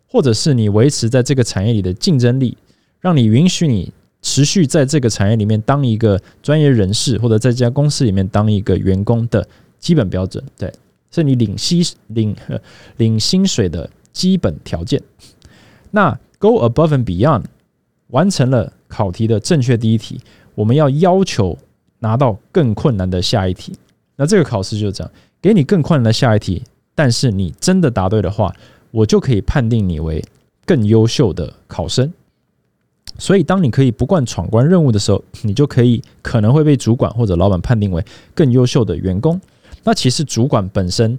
[0.07, 2.55] 或者是你维持在这个产业里的竞争力，
[2.99, 3.91] 让你允许你
[4.25, 10.43] 持续在这个产业里面当一个专业人士，或者在这家公司里面当一个员工的基本标准。
[10.57, 10.73] 对，
[11.11, 12.35] 是你领薪领
[12.97, 14.99] 领薪水的基本条件。
[15.91, 17.43] 那 go above and beyond，
[18.07, 20.19] 完成了考题的正确第一题，
[20.55, 21.55] 我们要要求
[21.99, 23.73] 拿到更困难的下一题。
[24.15, 26.63] 那这个考试就是这样，给你更困难的下一题，
[26.95, 28.51] 但是你真的答对的话，
[28.89, 30.25] 我就可以判定你为
[30.65, 32.11] 更优秀的考生。
[33.17, 39.39] 所以，当你可以不惯闯关任务的时候，你就可以可能会被主管或者老板判定为更优秀的员工。
[39.83, 41.17] 那其实主管本身，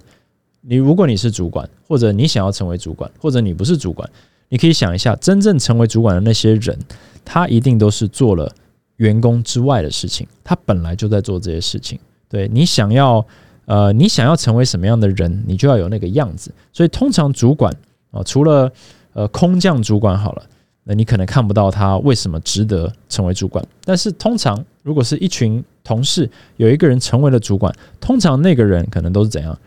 [0.61, 4.07] 你如果你是主管，或者你想要成为主管，或者你不是主管，
[4.49, 6.77] 你可以想一下，真正成为主管的那些人，
[7.25, 8.53] 他一定都是做了
[8.97, 11.97] 员工之外的事情，他本来就在做这些事情。
[12.29, 13.25] 对你想要，
[13.65, 16.53] 呃，你想要成为什么样的人，你就要有那个样子。
[16.73, 17.73] 所以通常主管
[18.11, 18.71] 啊，除了
[19.13, 20.43] 呃空降主管好了，
[20.87, 23.63] 那你可能看不到他为什么值得成为主管。
[23.83, 29.59] 但是通常如果是一群同事，有一个人成为了主管，通常那个人可能都是怎样？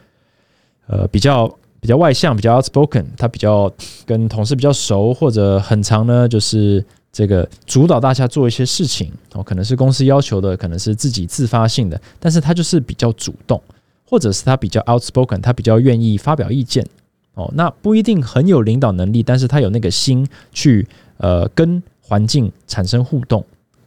[0.86, 1.46] 呃，比较
[1.80, 3.72] 比较外向，比较 outspoken，他比较
[4.04, 6.84] 跟同事比较熟，或者很长呢，就是。
[7.12, 13.60] 这个主导大家做一些事情哦，可能是公司要求的，可能是自己自发性的，但是他就是比较主动，
[14.06, 16.86] 或者是他比较 outspoken，他比较愿意发表意见
[17.34, 20.86] 哦，那不一定很有领导能力，但是他有那个心去
[21.20, 23.44] 呃跟环境产生互动，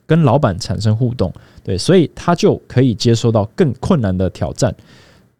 [0.07, 4.73] 跟老板产生互动，对，所以他就可以接收到更困难的挑战，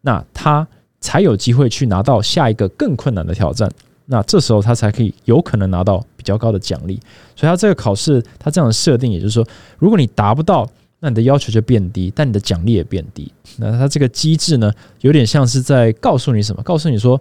[0.02, 0.68] 那他
[1.00, 3.70] 才有机会去拿到下一个更困难的挑战。
[4.06, 7.00] 那这时候他才可以有可能拿到比较高的奖励，
[7.34, 9.46] 所以他这个考试他这样的设定，也就是说，
[9.78, 10.68] 如果你达不到，
[11.00, 13.32] 那你的要求就变低，但你的奖励也变低。
[13.56, 16.62] 那他这个机制呢，有点像是在告诉你什么？
[16.62, 17.18] 告诉你说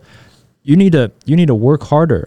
[0.64, 2.26] ，you need you need to work harder，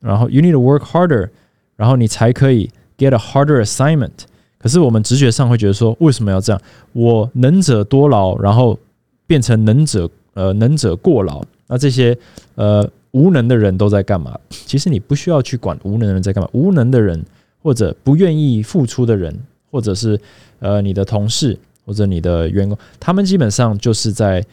[0.00, 1.28] 然后 you need to work harder，
[1.76, 4.10] 然后你才可以 get a harder assignment。
[4.58, 6.60] 可是我们直觉上会觉得说，为什么要这样？
[6.92, 8.78] 我能者多劳，然后
[9.26, 11.42] 变成能者呃能者过劳。
[11.66, 12.16] 那这些
[12.56, 14.38] 呃无能的人都在干嘛？
[14.50, 16.50] 其实你不需要去管无能的人在干嘛。
[16.52, 17.24] 无能的人
[17.62, 19.34] 或者不愿意付出的人，
[19.70, 20.20] 或者是
[20.58, 24.44] 呃你的同事或者你的员工，他们基本上就是在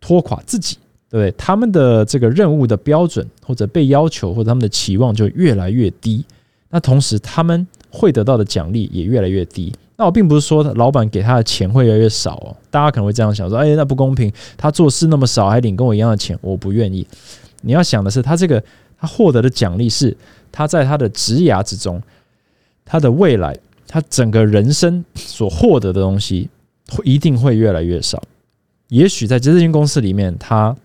[0.00, 0.76] 拖垮自己，
[1.18, 1.32] 对？
[1.38, 6.24] 他们的这个任务的标准或者被要求或者他们的期望就越来越低。
[6.70, 9.72] 那同时他们会得到的奖励也越来越低。
[9.96, 17.06] 那我并不是说老板给他的钱会越来越少哦，大家可能会这样想说，哎，那不公平，他做事那么少还领跟我一样的钱，我不愿意。
[17.62, 18.60] 你要想的是，他这个
[18.98, 20.16] 他获得的奖励是
[20.50, 22.02] 他在他的职涯之中，
[22.84, 26.50] 他的未来，他整个人生所获得的东西，
[26.90, 28.20] 会一定会越来越少。
[28.88, 30.76] 也许在这间公司里面，他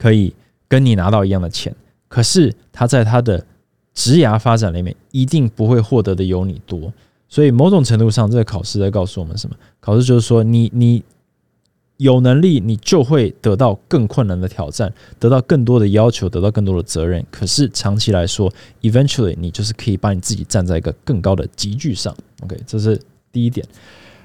[0.00, 0.32] 可以
[0.66, 1.74] 跟你拿到一样的钱，
[2.08, 3.44] 可是他在他的
[3.92, 6.90] 职涯发展里面，一定不会获得的有你多。
[7.28, 9.54] 所以某种程度上，这个考试在告诉我们什么？
[9.78, 11.02] 考试就是说，你你
[11.98, 17.22] 有能力，你就会得到更困难的挑战，得到更多的要求，得到更多的责任。
[17.30, 22.16] 可是长期来说，eventually 你就是可以把你自己站在一个更高的集聚上。
[22.42, 22.98] OK，这是
[23.30, 23.66] 第一点。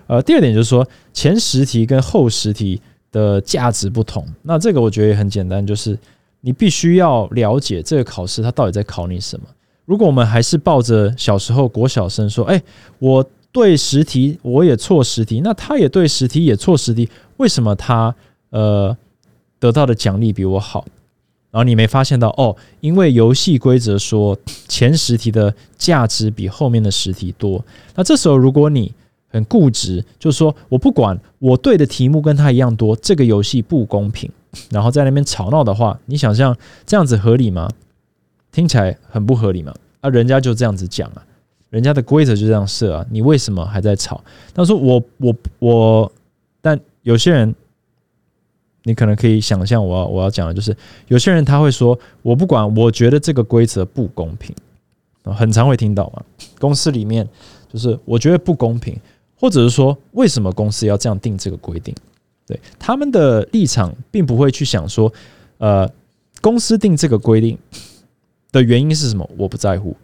[0.07, 2.81] 呃，第二点就是说，前十题跟后十题
[3.15, 4.27] 的价值不同。
[4.41, 5.97] 那这个我觉得也很简单，就是
[6.41, 9.45] 你必须要了解这个考试它到底在考你什么。
[9.85, 12.61] 如果我们还是抱着小时候国小生说：“哎，
[12.99, 18.13] 我对十题我也错十题，那他也对十题也错十题，为什么他
[18.49, 18.97] 呃
[19.59, 20.85] 得到的奖励比我好？”
[21.51, 27.63] 然后你没发现到哦，因为游戏规则说前十题的价值比后面的十题多。
[27.95, 28.93] 那这时候如果你
[29.35, 34.31] 很固执，就是说我不管我对的题目跟他一样多，这个游戏不公平。
[34.71, 37.69] 然后在那边吵闹的话，你想象这样子合理吗？
[38.53, 39.73] 听起来很不合理嘛？
[39.99, 41.21] 啊，人家就这样子讲啊，
[41.69, 44.23] 人家的规则就这样设啊，你为什么还在吵？
[44.53, 46.11] 他说我我我，
[46.61, 47.53] 但有些人，
[48.83, 50.73] 你可能可以想象我要我要讲的就是，
[51.09, 54.55] 有些人他会说我不管，我觉得这个规则不公平
[55.23, 56.23] 啊，很常会听到嘛。
[56.57, 57.27] 公司里面
[57.67, 58.97] 就是我觉得不公平。
[59.37, 61.93] 或者是说，为什么公司要这样定这个规定？
[62.47, 65.11] 对他们的立场，并不会去想说，
[65.57, 65.89] 呃，
[66.41, 67.57] 公司定这个规定
[68.51, 69.27] 的原因是什么？
[69.35, 69.95] 我不在乎。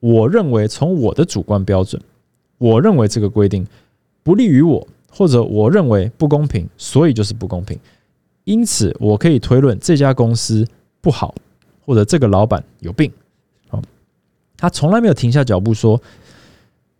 [0.00, 2.00] 我认为从我的主观标准，
[2.58, 3.66] 我认为这个规定
[4.22, 7.78] 不利于我，或者我认为不公平，所以就是不公平。
[8.44, 10.66] 因此，我可以推论这家公司
[11.00, 11.34] 不好，
[11.86, 13.10] 或者这个老板有病。
[13.68, 13.80] 好，
[14.56, 16.00] 他从来没有停下脚步说。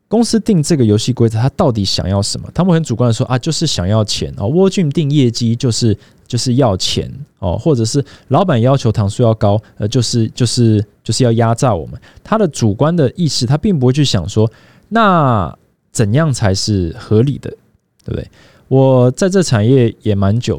[0.08, 2.48] 公司定这个游戏规则，他到底想要什么？
[2.54, 4.46] 他们很主观的说啊，就是想要钱哦。
[4.46, 5.94] 沃俊定业绩就是
[6.26, 12.00] 就是要钱哦，或者是老板要求糖数要高，呃，就是就是就是要压榨我们。
[12.24, 14.50] 他的主观的意识，他并不会去想说，
[14.88, 15.54] 那
[15.92, 17.50] 怎样才是合理的，
[18.02, 18.26] 对不对？
[18.68, 20.58] 我在这产业也蛮久，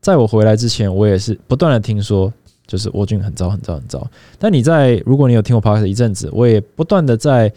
[0.00, 2.32] 在我回来之前，我也是不断的听说，
[2.66, 4.10] 就是沃俊很糟很糟很糟。
[4.38, 7.52] 但你在如果你有听我 podcast 一阵子，我也不断的在。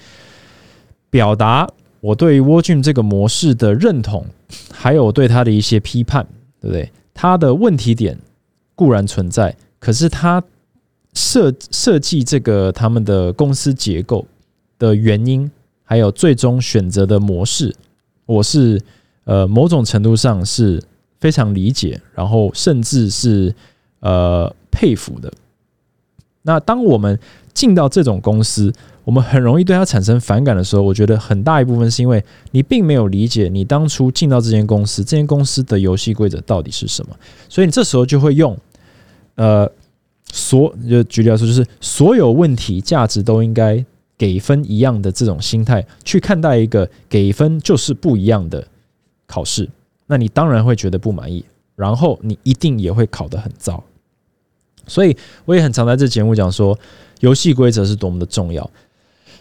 [1.13, 1.69] 表达
[2.01, 4.25] 我对沃俊这个模式的认同，
[4.71, 6.25] 还有对他的一些批判，
[6.59, 6.91] 对不对？
[7.13, 8.17] 他的问题点
[8.73, 10.43] 固然存在，可是他
[11.13, 14.25] 设设计这个他们的公司结构
[14.79, 15.49] 的原因，
[15.83, 17.75] 还有最终选择的模式，
[18.25, 18.81] 我是
[19.25, 20.81] 呃某种程度上是
[21.19, 23.53] 非常理解，然后甚至是
[23.99, 25.31] 呃佩服的。
[26.41, 27.17] 那当我们
[27.53, 37.15] 进到这种公司，我们很容易对它产生反感的时候，我觉得很大一部分是因为你并没有理解你当初进到这间公司，这间公司的游戏规则到底是什么，
[37.47, 38.57] 所以你这时候就会用，
[39.35, 39.69] 呃，
[40.31, 43.83] 所就举例来说，就是所有问题价值都应该
[44.17, 48.65] 给分一样的这种心态去看待一个给分就是不一样的
[49.27, 49.69] 考试，
[50.07, 53.83] 那你当然会觉得不满意，然后你一定也会考得很糟。
[54.85, 56.77] 所以我也很常在这节目讲说，
[57.23, 58.69] 游戏规则是多么的重要。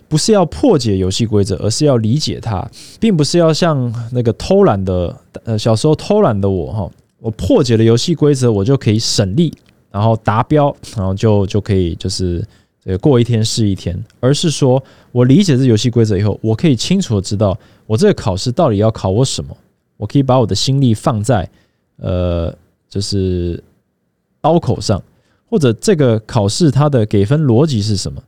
[0.09, 9.51] 不是要破解游戏规则，而是要理解它，并不是要像那个偷懒的呃小时候偷懒的我哈，我破解了游戏规则，我就可以省力，
[9.90, 12.47] 然后达标，然后就就可以就是
[12.85, 19.57] 这个过一天是一天，而是说我理解这游戏规则以后，我可以清楚的知道我这个考试到底要考我什么，
[19.97, 21.49] 我可以把我的心力放在
[21.97, 22.55] 呃
[22.87, 23.64] 就是
[24.42, 25.03] 刀口上，
[25.53, 28.23] 或者这个考试它的给分逻辑是什么，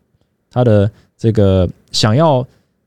[0.50, 0.90] 它的。
[1.16, 2.44] 这个想要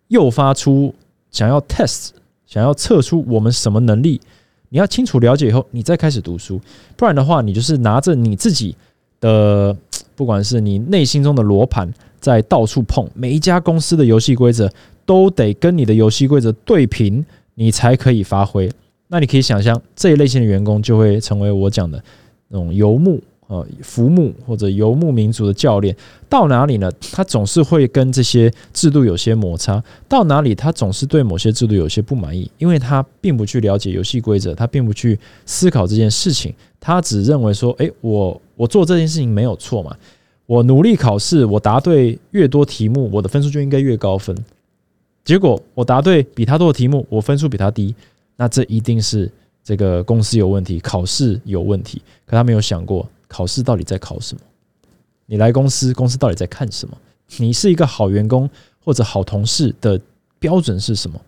[0.10, 0.94] 诱发出
[1.32, 2.10] 想要 test
[2.46, 4.20] 想要测出我们什么能力，
[4.68, 6.60] 你要清楚了解以后，你再开始读书，
[6.98, 8.76] 不然的话，你就是拿着你自己
[9.22, 9.76] 的，
[10.14, 14.70] 不管是你内心中的罗盘，在到处碰，每一家公司的游戏规则
[15.06, 18.70] 都得跟你的游戏规则对平，你才可以发挥。
[19.08, 22.04] 那你可以想象，这一类型的员工就会成为我讲的
[22.50, 23.24] 那种游牧。
[23.48, 25.96] 呃，服牧或者游牧民族的教练
[26.28, 26.92] 到哪里呢？
[27.14, 29.82] 他总是会跟这些制度有些摩擦。
[30.10, 36.54] 到哪里，他总是对某些制度有些不满意，因为他并不去了解游戏规则，他并不去思考这件事情。
[36.80, 39.96] 他只认为说：“诶，我我做这件事情没有错嘛，
[40.46, 44.36] 我努力考试，我答对越多题目，我的分数就应该越高分。
[45.24, 47.96] 结果我答对比他多的题目，我分数比他低，
[48.36, 49.32] 那这一定是
[49.64, 52.02] 这个公司有问题，考试有问题。
[52.26, 54.42] 可他没有想过。”考试到底在考什么？
[55.26, 56.98] 你来公司，公司到底在看什么？
[57.38, 58.50] 你是一个好员工
[58.84, 60.00] 或者好同事的
[60.40, 61.20] 标准是什么？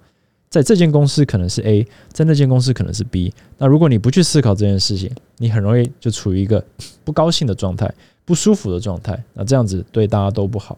[0.50, 3.32] 在这间公司可能是 A，在那间公司可能是 B。
[3.58, 6.64] 那如果你不去思考这件事情，你很容易就处于一个
[7.04, 7.94] 不高兴的状态、
[8.26, 9.22] 不舒服的状态。
[9.34, 10.78] 那这样子对大家都不好。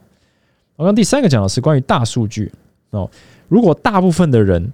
[0.76, 2.52] 我刚第三个讲的是关于大数据。
[2.90, 3.10] 哦。
[3.48, 4.74] 如果大部分的人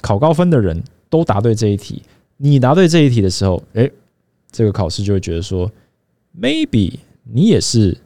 [0.00, 2.02] 考高分的人都答对这一题，
[2.36, 3.90] 你答对这一题的时候，诶，
[4.52, 5.68] 这个考试就会觉得说
[6.40, 6.94] ，maybe
[7.24, 7.96] 你也是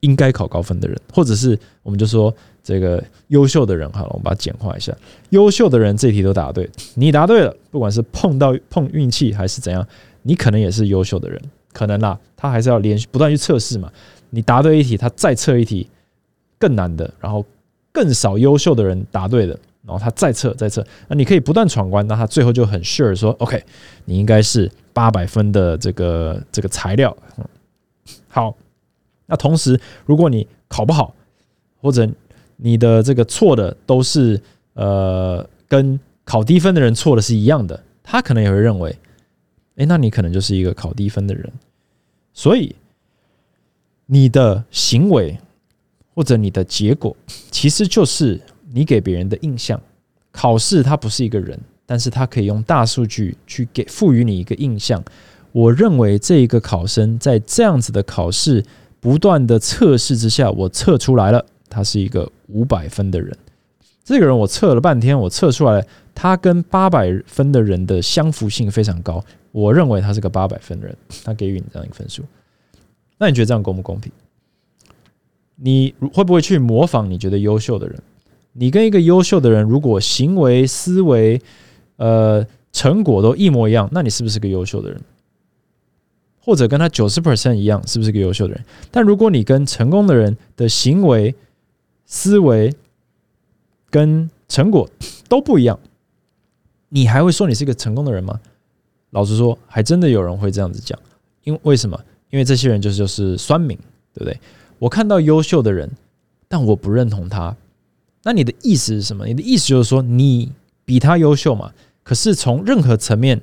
[0.00, 4.96] 应该考高分的人，或者是我们就说这个优秀的人好了，我们把它简化一下，
[5.30, 9.86] 优秀的人这题都答对，你答对了，不管是碰到碰运气还是怎样，
[10.22, 11.40] 你可能也是优秀的人，
[11.72, 13.92] 可能啦，他还是要连续不断去测试嘛，
[14.30, 15.88] 你答对一题，他再测一题
[16.58, 17.44] 更难的，然后。
[17.90, 23.60] 更少优秀的人答对的，然后他再测再测，那你可以不断闯关，那他最后就很 sure 说，OK，
[24.04, 27.16] 你应该是八百分的这个这个材料。
[28.26, 28.52] 好，
[29.26, 31.14] 那同时如果你考不好，
[31.80, 32.08] 或者
[32.56, 34.40] 你的这个错的都是
[34.74, 38.90] 呃跟考低分的人错的是一样的，他可能也会认为，
[39.76, 41.52] 哎，那你可能就是一个考低分的人。
[42.32, 42.74] 所以
[44.06, 45.38] 你的行为。
[46.18, 47.16] 或者你的结果
[47.52, 48.40] 其实就是
[48.72, 49.80] 你给别人的印象。
[50.32, 51.56] 考试它不是一个人，
[51.90, 55.02] 但是它可以用大数据去给赋予你一个印象。
[55.52, 58.62] 我认为这一个考生在这样子的考试
[59.00, 63.34] 不断的测试之下，我测出来了，他是一个五百分的人。
[64.04, 65.82] 这个人我测了半天，我测出来
[66.14, 69.24] 他跟八百分的人的相符性非常高。
[69.50, 72.22] 我认为他是个八百分的人，他给予你这样一个分数。
[73.16, 74.12] 那你觉得这样公不公平？
[75.56, 77.98] 你会不会去模仿你觉得优秀的人？
[78.52, 81.40] 你跟一个优秀的人，如果行为、思维、
[81.98, 84.98] 呃成果都一模一样，那你是不是个优秀的人？
[86.40, 88.64] 或者跟他九十 percent 一样，是不是个优秀的人？
[88.90, 91.34] 但如果你跟成功的人的行为、
[92.06, 92.74] 思维
[93.90, 94.88] 跟成果
[95.28, 95.78] 都不一样，
[96.88, 98.40] 你还会说你是一个成功的人吗？
[99.10, 100.98] 老实说，还真的有人会这样子讲。
[101.44, 101.98] 因为为什么？
[102.30, 103.76] 因为这些人就是就是酸民，
[104.14, 104.38] 对不对？
[104.78, 105.90] 我看到优秀的人，
[106.46, 107.54] 但我不认同他。
[108.22, 109.26] 那你的意思是什么？
[109.26, 110.52] 你的意思就是说你
[110.84, 111.72] 比他优秀嘛？
[112.08, 113.38] 可是从任何层面，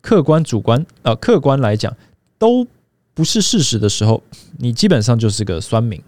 [0.00, 1.94] 客观、主观，呃，客观来讲
[2.38, 2.66] 都
[3.12, 4.22] 不是事实的时候，
[4.56, 6.02] 你基本上就是个酸民。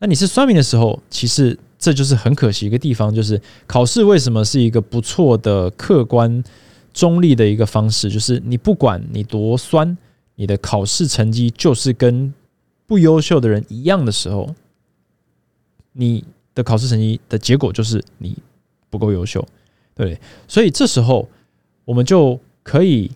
[0.00, 6.42] 那你是酸民的时候，其实这就是很可惜一个地方，就是考试为什么是一个不错的客观
[6.92, 8.10] 中立的一个方式？
[8.10, 9.96] 就是你不管你多酸，
[10.34, 12.34] 你的考试成绩就是跟。
[12.88, 14.54] 不优秀的人一样的时候，
[15.92, 18.38] 你的考试成绩的结果就是你
[18.88, 19.44] 不够优秀，
[19.92, 21.28] 对，所以这时候
[21.86, 23.10] 我们就可以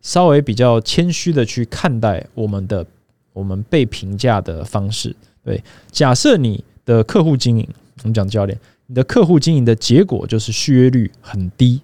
[0.00, 2.86] 稍微比较谦虚的去看待我们的
[3.32, 5.16] 我们被评价的方式。
[5.42, 7.68] 对，假设你的客户经营，
[8.02, 11.80] 我们讲教练，你的客户经营的结果就是续约率很低，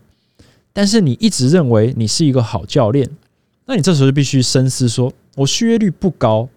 [0.72, 3.10] 但是你一直认为你是一个好教练，
[3.64, 6.48] 那你这时候就必须深思：说我续约率不高。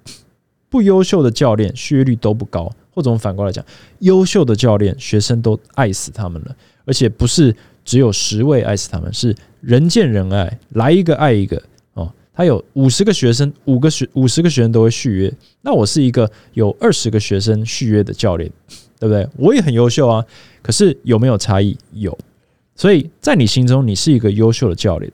[0.71, 3.65] 不优秀的教练续约率都不高，或者我们反过来讲，
[4.01, 11.61] 优秀的教练学生都爱死他们了，而且不是只有十位爱死他们，是人见人爱，来一个爱一个
[11.93, 12.11] 哦。
[12.33, 18.49] 他有五十个学生，五个学五十个学生都会续约，那我是一个有二十个学生续约的教练，
[18.99, 19.27] 对不对？
[19.37, 20.25] 我也很优秀啊，
[20.61, 21.77] 可是有没有差异？
[21.93, 22.17] 有，
[22.75, 25.11] 所以在你心中，你是一个优秀的教练。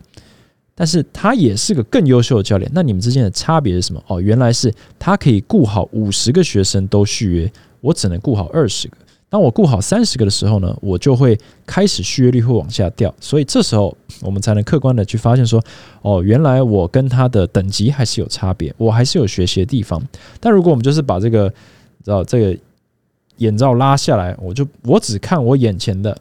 [0.78, 4.04] 但是他也是个更优秀的教练，那你们之间的差别是什么？
[4.08, 8.98] 哦，原来是他可以顾好五十个学生都续约，我只能顾好二十个。
[9.30, 13.14] 当我顾好三十个的时候呢，我就会开始续约率会往下掉。
[13.20, 15.62] 所以这时候我们才能客观的去发现说，
[16.02, 20.02] 哦，原来我跟他的等级还是有差别，我还是有学习的地方。
[20.40, 21.50] 但如果我们就是把这个，
[22.04, 22.58] 知道这个
[23.38, 26.18] 眼罩拉下来，我就我只看我眼前的。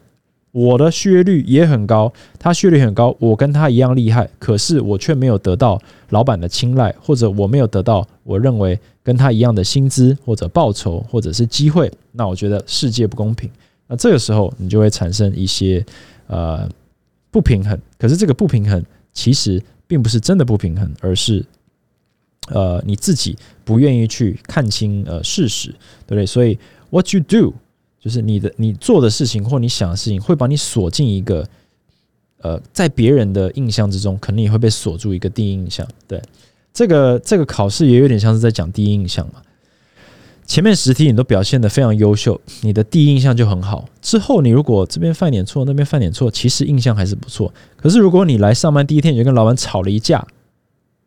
[0.54, 13.50] 我的续约率也很高，他续约率很高，我跟他一样厉害，可是我却没有得到老板的青睐，或者我没有得到我认为跟他一样的薪资或者报酬或者是机会，那我觉得世界不公平。
[13.88, 15.84] 那这个时候你就会产生一些
[16.28, 16.68] 呃
[17.32, 18.80] 不平衡，可是这个不平衡
[19.12, 21.44] 其实并不是真的不平衡，而是
[22.50, 25.70] 呃你自己不愿意去看清呃事实，
[26.06, 26.24] 对不对？
[26.24, 26.56] 所以
[26.90, 27.54] What you do？
[28.04, 31.48] 就是你的你做的事情或你想的事情，会把你锁进一个，
[32.42, 35.88] 呃，在别人的印象之中，肯定也会被锁住一个第一印象。
[36.06, 36.20] 对，
[36.74, 39.40] 这个这个考试也有点像是在讲第一印象嘛。
[40.46, 43.88] 前面十题你都表现的非常优秀，你的第一印象就很好。
[44.02, 47.50] 之后你如果这边犯点错，那边犯点错，其实印象还是不错。
[47.74, 50.22] 可是如果你来上班第一天你就跟老板吵了一架，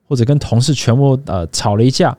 [0.07, 2.17] 或者跟同事全部呃吵了一架。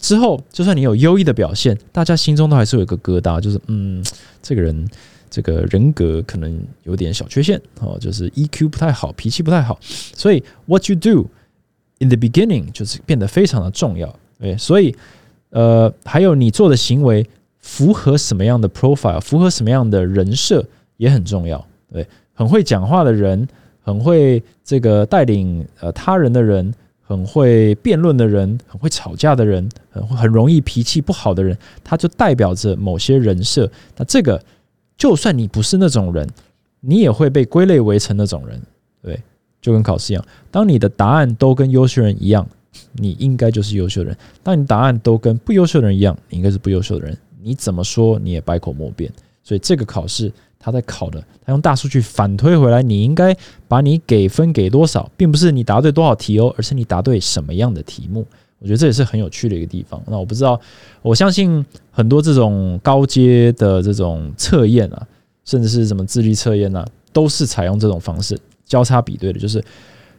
[0.00, 4.02] 之后，就算你有优异的表现，大家心中都还是有一个疙瘩，就是嗯，
[4.42, 4.88] 这个人
[5.28, 9.78] 这个人格可能有点小缺陷哦，就是 EQ 不太好，脾气不太好。
[9.82, 11.28] 所以，what you do
[11.98, 14.12] in the beginning 就是变得非常的重要。
[14.38, 14.96] 对，所以
[15.50, 17.24] 呃，还有你做的行为
[17.58, 21.62] 符合什么样的 profile，符合什么样的人设也很重要。
[21.92, 23.46] 对，很会讲话的人，
[23.82, 26.72] 很会这个带领呃他人的人，
[27.10, 33.68] 很会辩论的人，很会吵架的人，很很容易脾气不好的人，他就代表着某些人设。
[33.96, 34.40] 那这个，
[34.96, 36.28] 就算你不是那种人，
[36.78, 38.62] 你也会被归类为成那种人。
[39.02, 39.20] 对，
[39.60, 42.46] 就跟考试一样，当你的答案都跟优秀人一样。
[42.92, 44.16] 你应该就是优秀人。
[44.44, 47.18] 当你答案都跟不优秀的人一样，你应该是不优秀的人。
[47.42, 49.12] 你怎么说你也百口莫辩。
[49.42, 50.32] 所以这个考试
[50.62, 53.34] 他在考的，他用大数据反推回来，你应该
[53.66, 58.26] 把你给分给多少，并不是你答对多少题哦，而是你答对什么样的题目。
[58.58, 60.00] 我觉得这也是很有趣的一个地方。
[60.06, 60.60] 那我不知道，
[61.00, 65.06] 我相信很多这种高阶的这种测验啊，
[65.46, 69.64] 甚至是什么智力测验啊，都是采用这种方式交叉比对的，就是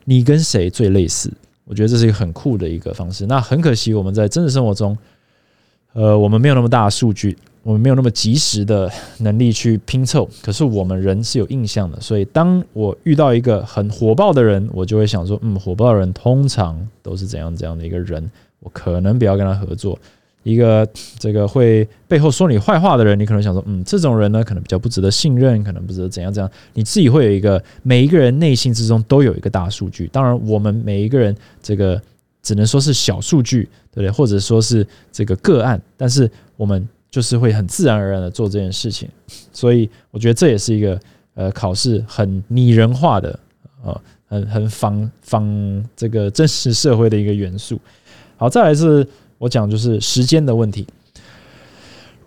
[0.05, 1.31] 你跟谁最类似。
[1.65, 3.27] 我觉得这是一个很酷的一个方式。
[3.27, 4.97] 那很可惜，我们在真实生活中，
[5.93, 10.28] 呃，我们没有那么大的数据，我们没有那么及时的能力去拼凑。
[10.41, 19.97] 可是我们人是有印象的，所以当我遇到一个很火爆的人，我就会想说，嗯，火爆的人通常都是怎样怎样的一个人，我可能不要跟他合作。
[20.43, 20.88] 一个
[21.20, 26.51] 这个会背后说你坏话的人，你可能想说，嗯，这种人呢，可能比较不值得信任，可能不值得怎样怎样。
[26.74, 30.07] 你自己会有一个，每一个人内心之中都有一个大数据。
[30.07, 32.01] 当然，我们每一个人这个
[32.41, 34.09] 只能说是小数据，对不对？
[34.09, 39.07] 或者说是这个个案，但是我们就是会很自然而然的做这件事情。
[39.53, 40.99] 所以，我觉得这也是一个
[41.36, 43.39] 呃考试很拟人化的，
[43.84, 47.80] 呃，很很仿仿这个真实社会的一个元素。
[48.38, 49.07] 好，再来是。
[49.41, 50.86] 我讲就是时间的问题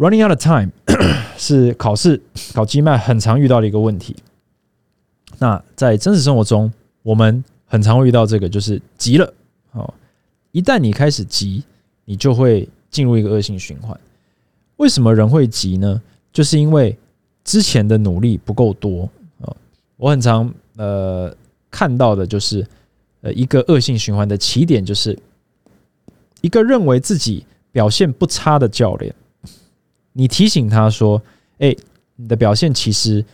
[0.01, 0.69] ，running out of time
[1.39, 2.21] 是考试
[2.53, 4.17] 考机麦很常遇到的一个问题。
[5.39, 6.73] 那在真实生活中，
[7.05, 9.33] 我们很常会遇到这个，就是急了
[9.71, 9.95] 哦。
[10.51, 11.63] 一旦你开始急，
[12.05, 13.97] 你就会进入一个恶性循环。
[14.77, 16.01] 为什么人会急呢？
[16.33, 16.97] 就是因为
[17.45, 19.09] 之前的努力不够多
[19.41, 19.55] 啊。
[19.97, 21.35] 我很常呃
[21.71, 22.67] 看到的就是
[23.21, 25.19] 呃一个恶性循环的起点就是。
[26.41, 29.15] 一个认为自己表现不差的教练，
[30.13, 31.23] 你提醒他说
[31.57, 31.75] ：“哎，
[32.17, 33.25] 你的表现其实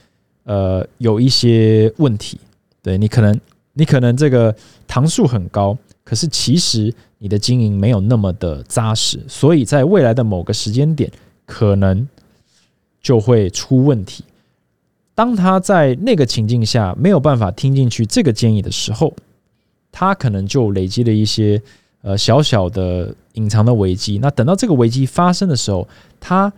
[0.45, 2.39] 呃有一些问题，
[2.81, 3.41] 对你可能
[3.73, 4.55] 你可能这个
[4.87, 11.11] 糖数很高，可是其实你的经营没有那么的扎实，所以在未来的某个时间点
[11.51, 12.09] 可能
[13.03, 14.23] 就会出问题。
[15.15, 19.13] 当他在那个情境下没有办法听进去这个建议的时候，
[19.91, 21.61] 他可能就累积了一些。”
[22.03, 25.87] 呃，小小的隐藏的危机，那等到这个危机发生的时候，
[26.19, 26.51] 他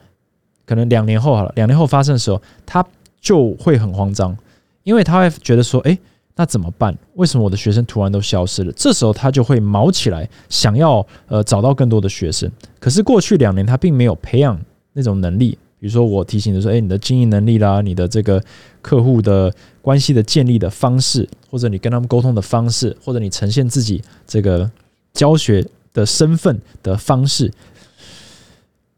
[0.64, 2.86] 可能两年后好了，两年后发生的时候，他
[3.20, 4.38] 就会很慌张，
[4.84, 5.98] 因为他会觉得说，哎，
[6.36, 6.96] 那怎么办？
[7.14, 8.70] 为什么我的学生突然都消失了？
[8.76, 12.48] 这时候他就会毛起来，想要呃找到更多的学生。
[12.78, 14.56] 可是过去两年他并没有培养
[14.92, 18.42] 那种能力，比如说我提醒的说，哎，你的经营能力啦，你的这个
[18.80, 24.70] 客户的关系的建立的方式，或者你跟他们沟通的方式，或者你呈现自己这个。
[25.14, 25.62] 教学
[25.92, 27.52] 的身份的方式，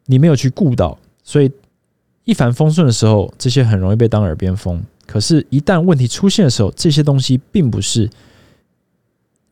[0.06, 1.50] 你没有去顾到，所以
[2.22, 4.80] 一帆风顺的时候，这些很容易被当耳边风。
[5.08, 8.08] 可是，一旦问题出现的时候，这些东西并不是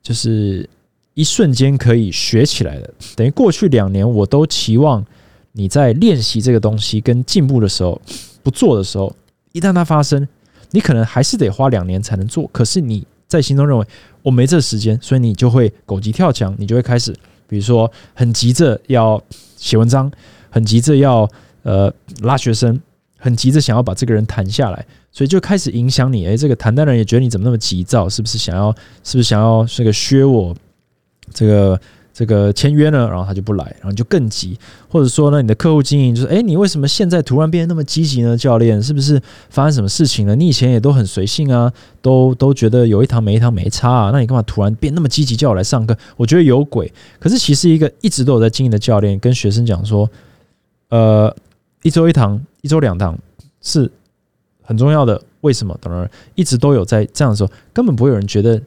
[0.00, 0.70] 就是
[1.14, 2.94] 一瞬间可以学起来的。
[3.16, 5.04] 等于过去两年，我都期望
[5.52, 8.00] 你在练习这个东西跟进步的时候，
[8.42, 9.14] 不做的时候，
[9.52, 10.26] 一旦它发生，
[10.72, 12.48] 你可能还是得花两年才能做。
[12.52, 13.06] 可是你。
[13.28, 13.86] 在心中认为
[14.20, 17.16] 我没这时间，所以你就会狗急跳墙，你就会开始，
[17.48, 19.18] 比如说很急着要
[19.56, 20.12] 写文章，
[20.50, 21.26] 很急着要
[21.62, 21.90] 呃
[22.20, 22.78] 拉学生，
[23.16, 26.26] 很急着想要把这个人谈下来，所以就开始影响你。
[26.26, 28.70] 诶，这个谈的人也觉得你怎么那么急躁，是不是想要，
[29.02, 30.54] 是不是想要这个削我
[31.32, 31.80] 这个？
[32.22, 34.56] 这个签约呢，然后他就不来，然后就更急，
[34.88, 38.36] 或者说呢，你的客户经营就是，哎，你为什么现在突然变得那么积极呢？
[38.36, 39.20] 教练是不是
[39.50, 40.36] 发生什么事情了？
[40.36, 45.98] 你以前也都很随性啊，都都觉得有一堂没一堂没差啊，那你干嘛突然变那么积极叫我来上课？
[46.16, 46.92] 我觉得有鬼。
[47.18, 50.08] 可是其实一个一直都有在经营的教练跟学生讲说，
[50.90, 51.34] 呃，
[51.82, 53.18] 一周一堂，一周两堂
[53.62, 53.90] 是
[54.62, 55.20] 很重要的。
[55.40, 55.76] 为什么？
[55.80, 58.62] 当然一直都有在这样的时候，根本不会有人觉得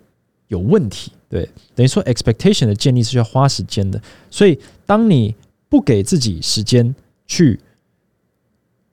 [0.49, 1.13] 有问题。
[1.35, 5.35] 对，等于说 expectation 的建立是要花时间的，所以当你
[5.67, 6.95] 不给自己时间
[7.27, 7.59] 去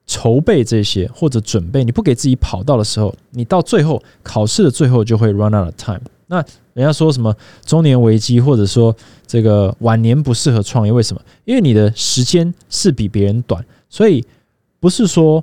[0.05, 6.01] 筹备这些或者准备，你不给自己跑道的时候，你到最后考试的最后就会 run out of time。
[6.27, 7.33] 那人家说什么
[7.65, 8.93] 中年危机，或者说
[9.25, 11.21] 这个晚年不适合创业，为什么？
[11.45, 14.25] 因为你的时间是比别人短，所以
[14.81, 15.41] 不是说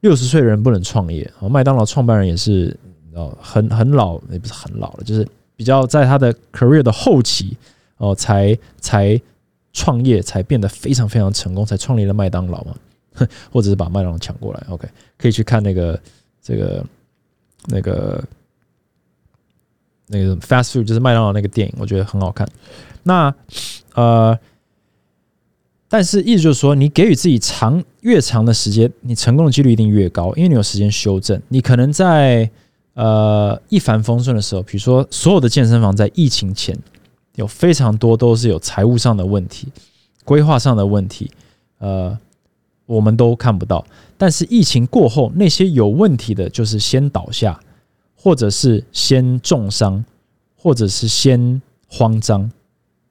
[0.00, 1.32] 六十岁的人不能创业。
[1.50, 2.76] 麦当劳创办人也是
[3.14, 5.26] 哦，很很老，也不是很老了，就是。
[5.56, 7.56] 比较在他的 career 的后期
[7.96, 9.20] 哦，才才
[9.72, 12.74] 创业，才变得非常非常成功，才创立了麦当劳嘛。
[13.52, 14.66] 或者是把麦当劳抢过来。
[14.70, 14.88] OK，
[15.18, 16.00] 可以去看那个
[16.42, 16.82] 这个
[17.66, 18.24] 那个
[20.06, 22.48] 那个 fast food，就是麦当劳那个电影，我觉得很好看。
[23.02, 23.34] 那
[23.94, 24.38] 呃，
[25.90, 31.38] 但是意思就是说，你给予自己长越长的时间，你成功的几率一定越高，因为你有时间修正。
[31.48, 32.50] 你可能在
[32.94, 36.76] 呃一帆风顺的时候，比如说所有的健身房在疫情前
[37.36, 39.68] 有非常多都是有财务上的问题、
[40.24, 41.30] 规划上的问题，
[41.78, 42.18] 呃，
[42.86, 43.84] 我们都看不到。
[44.18, 47.58] 但是疫情过后，那些有问题的，就是先倒下，
[48.14, 50.04] 或者是先重伤，
[50.56, 52.50] 或者是先慌张。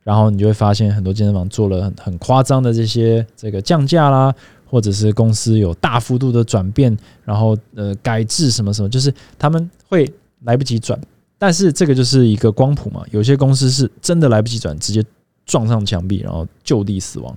[0.04, 4.34] 然后你就会发现，很多健身房做了很很夸张的这些这个降价啦，
[4.72, 10.10] 或者是公司有大幅度的转变，然后呃改制什么什么，就是他们会
[10.46, 10.98] 来不及转。
[11.38, 15.04] 但是这个就是一个光谱嘛，有些公司是真的来不及转，直接
[15.46, 17.36] 撞上墙壁，然后就地死亡。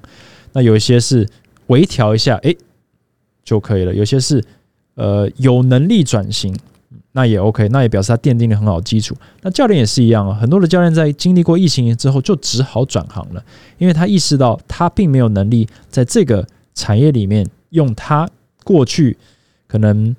[0.53, 1.29] 那有一些是
[1.67, 2.55] 微调一下，哎
[3.43, 4.41] 就可以了；有些是
[4.95, 6.57] 呃有能力转型。
[7.17, 9.15] 那也 OK，那也表示他奠定了很好的基础。
[9.43, 13.45] 那教练也是一样啊，很多的教练在经历过疫情之后，就只好转行了，
[13.79, 18.29] 因为他意识到他并没有能力在这个产业里面用他
[18.63, 19.17] 过去
[19.67, 20.15] 可能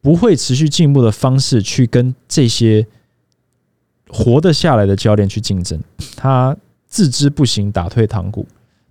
[0.00, 2.86] 不会持续进步的方式去跟这些
[4.08, 5.80] 活得下来的教练去竞争。
[6.16, 8.46] 他自知不行，打退堂鼓，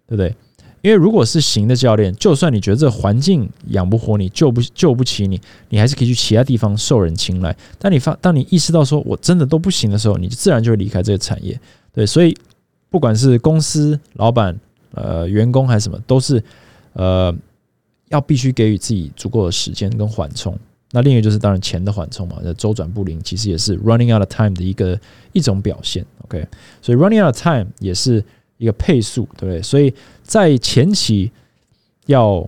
[0.08, 0.36] 对不对？
[0.82, 7.56] 因为如果是行的教练，就算你觉得这环境养不活你，救不救不起你，你还是可以去其他地方受人青睐。
[7.80, 11.60] 当你发，当你意识到说我真的都不行的时候，你自然就会离开这个产业。
[11.92, 12.38] 对，所以
[12.90, 14.60] 不管是公司老板、
[14.96, 16.44] 呃员工还是什么，都是
[16.94, 17.32] 呃
[18.10, 20.58] 要必须给予自己足够的时间跟缓冲。
[20.92, 25.00] 那另一个就是当然钱的缓冲嘛，那周转不灵其实也是 running out of time 的一个
[25.34, 26.04] 一种表现。
[26.24, 26.48] OK，
[26.82, 28.24] 所以 running out of time 也是。
[28.58, 29.62] 一个配速，对不对？
[29.62, 29.94] 所以
[30.24, 31.30] 在前期
[32.06, 32.48] 要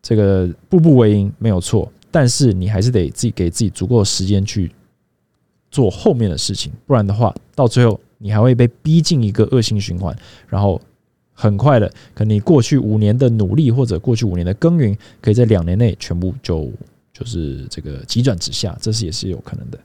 [0.00, 4.72] 这个步步为营没有错，但是你还是得自己给自己足够的时间去
[5.70, 10.16] 做后面的事情，不然的话，到最后你还会被逼进一个恶性循环，
[10.48, 10.80] 然后
[11.36, 16.68] 很快的，可能你过去五年的努力或者过去五年的耕耘，可以在两年内全部就
[17.12, 19.78] 就是这个急转直下，这是也是有可能的。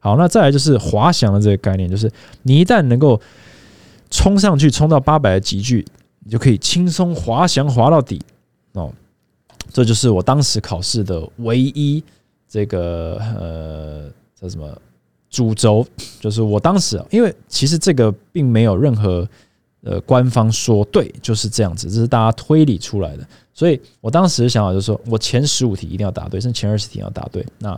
[0.00, 2.10] 好，那再来就是滑翔的这个概念，就是
[2.42, 3.20] 你一旦能够。
[4.10, 5.84] 冲上去，冲到八百的级距，
[6.20, 8.20] 你就可以轻松滑翔滑到底
[8.74, 8.92] 哦。
[9.72, 12.00] 这就是我当时考试的唯一
[12.48, 14.08] 这个呃
[14.40, 14.70] 叫什么
[15.28, 15.84] 主轴，
[16.20, 19.28] 就是我当时因为其实这个并没有任何
[19.84, 23.26] 呃官方说对就是这样子，这是大家推理出来的。
[23.52, 27.46] 所以我当时的想法就是说我前十五题一定要答对，甚至前二十题要答对。
[27.58, 27.76] 那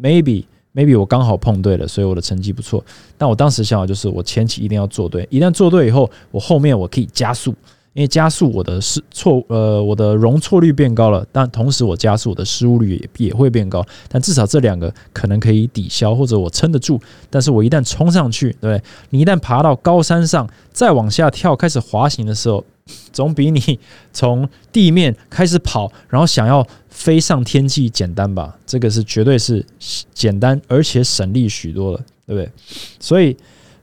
[0.00, 0.44] maybe。
[0.74, 2.82] maybe 我刚好碰对了，所以我的成绩不错。
[3.18, 7.54] 但我当时想法就是，我前期一定要做对，一旦做对以后，我后面我可以加速，
[7.94, 13.84] 因为加速我的失错呃我的容错率变高了，但同时我加速我的失误率也也会变高。
[14.08, 17.00] 但至少这两个可能可以抵消，或者我撑得住。
[17.28, 18.80] 但是我一旦冲上去，对
[19.10, 22.64] 你一旦爬到高山上，再往下跳开始滑行的时候。
[23.12, 23.78] 总比你
[24.12, 28.58] 从地面开始跑，然后想要飞上天际简单吧？
[28.66, 29.64] 这个是绝对是
[30.12, 32.50] 简单，而且省力许多了，对不对？
[32.98, 33.36] 所以，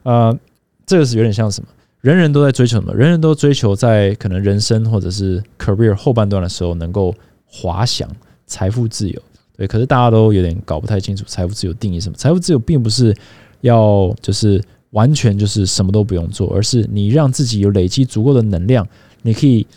[0.04, 0.38] 呃，
[0.86, 1.70] 这个是有点像什么？
[2.02, 2.94] 人人都在追求什么？
[2.94, 7.14] 人人都追求在可能人生或者是 career 后半段的时候能够
[7.46, 8.10] 滑翔
[8.46, 9.22] 财富自由。
[9.58, 12.16] 对，可是大家都有点搞不太清楚财富自由定义什么？
[12.16, 13.16] 财富自由并不是
[13.62, 14.62] 要就是。
[14.92, 18.88] 完全就是什么都不用做，而是你让自己有累积足够的能量，
[19.22, 19.68] 你可以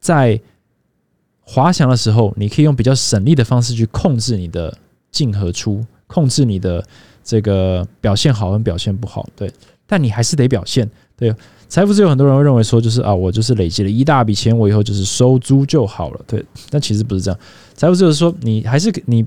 [0.00, 0.40] 在
[1.40, 4.76] 滑翔的时候，你可以用比较省力的方式去控制你的
[5.12, 6.84] 进和出，控制你的
[7.22, 9.24] 这个表现好跟表现不好。
[9.36, 9.48] 对，
[9.86, 10.90] 但你还是得表现。
[11.18, 11.34] 对，
[11.68, 16.20] 财富自由，很多人会认为说，就是啊，我就是累积了一大笔钱，我以后就是收租就好了。
[16.26, 17.38] 对，但其实不是这样。
[17.74, 19.26] 财富自由是说，你还是你。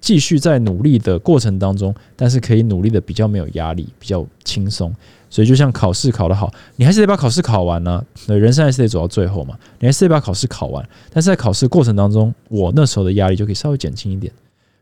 [0.00, 4.94] 继续在努力的过程当中，但是可以努力的比较没有压力，比较轻松。
[5.28, 8.02] 所以就像考试考得好，你还是得把考试考完呢。
[8.28, 10.88] 那人生还是得走到最后嘛，你还是得把考试考完。
[11.12, 14.32] 但是在考试过程当中，我那时候的压力就可以稍微减轻一点，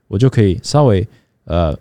[0.07, 1.09] 我就可以稍微
[1.45, 1.75] 呃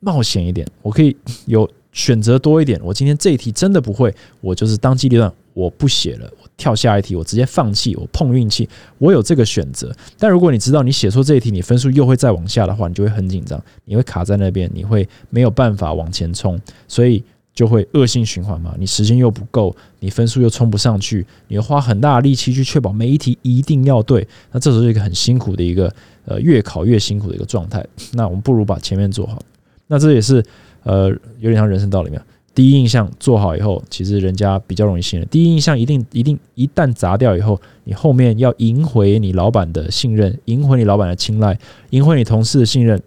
[0.00, 1.16] 冒险一点，我可以
[1.46, 2.80] 有选择多一点。
[2.82, 6.30] 我今天这一题真的不会，我就是当机立断，我不写了。
[6.42, 8.68] 我跳下一题，我直接放弃，我碰运气，
[8.98, 9.94] 我有这个选择。
[10.18, 17.22] 但如果你知道你写错这一题，你分数又会再往下的话，你就会很紧张，你会卡在那边，你会没有办法往前冲，所以
[17.54, 18.74] 就会恶性循环嘛。
[18.78, 24.26] 你时间又不够，你分数又冲不上去，你要花很大的力气去确保每一题一定要对。
[24.52, 25.92] 那这时候是一个很辛苦的一个
[26.24, 27.84] 呃，越考越辛苦的一个状态。
[28.12, 29.42] 那我们不如把前面做好。
[29.88, 30.42] 那这也是
[30.84, 31.08] 呃，
[31.38, 32.20] 有点像人生道理嘛。
[32.54, 35.26] 第一印象做好以后，其实人家比较容易信任。
[35.30, 41.58] 第一印象一定一定一旦砸掉以后，你后面要赢回你老板的信任，赢回你老板的青睐，
[41.90, 43.02] 赢回你同事的信任，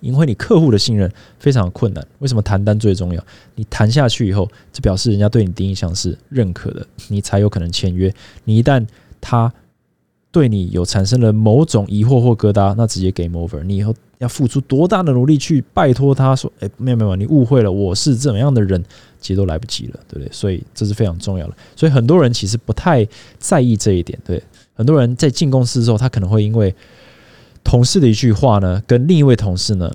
[0.00, 1.08] 赢回你客户的信任，
[1.38, 2.04] 非常困难。
[2.18, 3.24] 为什么谈单最重要？
[3.54, 8.12] 你谈下去以后，这表示人家对你第一印象是认可的，你才有可能签约。
[8.42, 8.84] 你一旦
[9.20, 9.52] 他
[10.32, 13.62] 对你有产生了某种疑惑或疙瘩，那直接 game over。
[13.62, 18.82] 你以后要付出多大的努力去拜托他说：“哎，没有没有，你误会了，我是怎么样的人，
[19.20, 21.54] 其实都来不及了，对不对？”所以这是非常重要的。
[21.76, 23.06] 所以很多人其实不太
[23.38, 24.18] 在意这一点。
[24.24, 24.42] 对，
[24.74, 26.74] 很多人在进公司之后，他可能会因为
[27.62, 29.90] 同事的一句话呢，跟另一位同事呢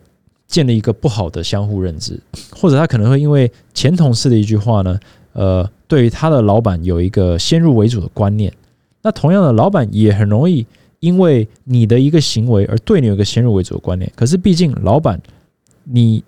[0.47, 2.19] 建立一个不好的相互认知，
[2.51, 4.99] 或者他可能会因为前同事的一句话呢，
[5.33, 8.51] 呃，对于他的老板有一个先入为主的观念。
[9.01, 10.65] 那同样的，老板也很容易
[10.99, 14.11] 因为你的一个行为而对你有一个先入为主的观念。
[14.15, 15.21] 可是，毕竟老板，
[15.83, 16.23] 你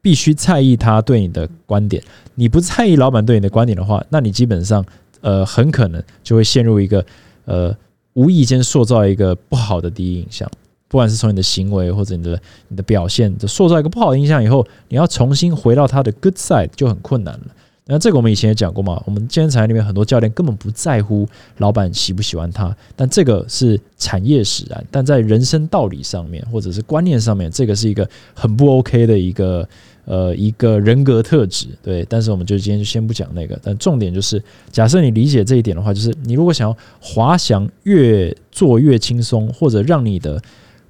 [0.00, 2.02] 必须在意他对你的观点。
[2.34, 4.84] 你不在意老板对你的观点的话，那你基本上
[5.20, 7.04] 呃很可能就会陷入一个
[7.44, 7.76] 呃
[8.14, 10.50] 无意间塑造一个不好的第一印象。
[10.88, 17.46] 不管是从你的行为或者你的你的表现，就塑造一个不好的印象以后，你要重新回到他的 good side 就很困难了。
[17.88, 21.26] 那这个我们以前也讲过嘛，我们健身产业里面很多教练根本不在乎
[21.58, 24.84] 老板喜不喜欢他，但这个是产业使然。
[24.90, 29.68] 但在人生道理上面或者是观念上面，这个是一个很不 OK 的一个
[30.04, 31.68] 呃一个人格特质。
[31.80, 33.56] 对，但是我们就今天就先不讲那个。
[33.62, 40.42] 但重点就是，假设你理解这一点的话，就是你如果想要滑翔越做越轻松，或者让你的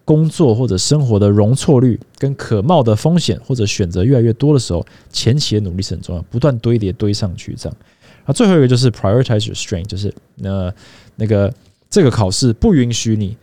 [0.06, 7.76] 工作或者生活的容错率跟可冒的风险或者选择越来越多的时候，前期的努力是很重要，不断堆叠堆上去这样。
[8.24, 10.72] 啊，最后一个就是 prioritize your strength，就是那
[11.16, 11.52] 那个
[11.90, 13.36] 这个考试不允许你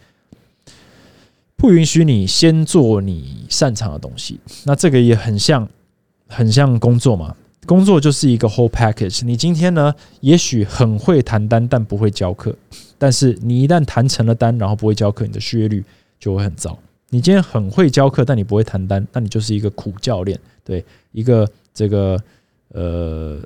[1.58, 4.40] 不允许你先做你擅长的东西。
[4.64, 5.68] 那这个也很像
[6.30, 7.36] 很像工作嘛，
[7.66, 9.26] 工作就是一个 whole package。
[9.26, 12.56] 你今天呢，也许很会谈单，但不会教课。
[12.98, 15.84] 但是你一旦谈成了单，然后不会教课，你的续约率。
[16.24, 16.80] 就会很糟。
[17.10, 22.18] 你今天很会教课，但你不会谈单，那你就是一个苦教练，对一个这个
[22.70, 23.38] 呃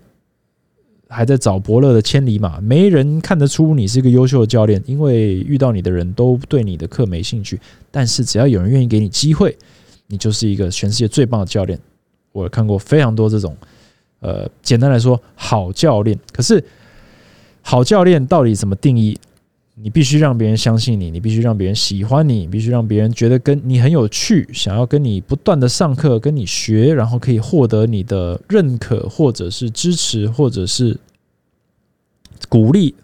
[1.07, 7.59] 还在找伯乐的千里马，没人看得出你是一个优秀的教练，因为遇到你的人都对你的课没兴趣。
[7.89, 9.57] 但是只要有人愿意给你机会，
[10.05, 11.79] 你就是一个全世界最棒的教练。
[12.31, 13.57] 我看过非常多这种，
[14.19, 16.15] 呃，简单来说，好教练。
[16.31, 16.63] 可是
[17.63, 19.17] 好教练到底怎么定义？
[19.79, 30.97] 你必须让别人相信你，你必须让别人喜欢你，你必须让别人觉得跟你很有趣，想要跟你不断的上课，跟你学，然后可以获得你的认可，或者是支持，或者是
[32.49, 32.95] 鼓励，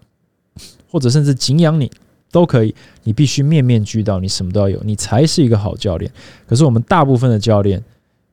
[0.90, 1.92] 或者甚至敬仰你，
[2.32, 2.74] 都可以。
[3.04, 6.12] 你必须面面俱到，你什么都要有，你才是一个好教练。
[6.48, 7.84] 可是我们大部分的教练，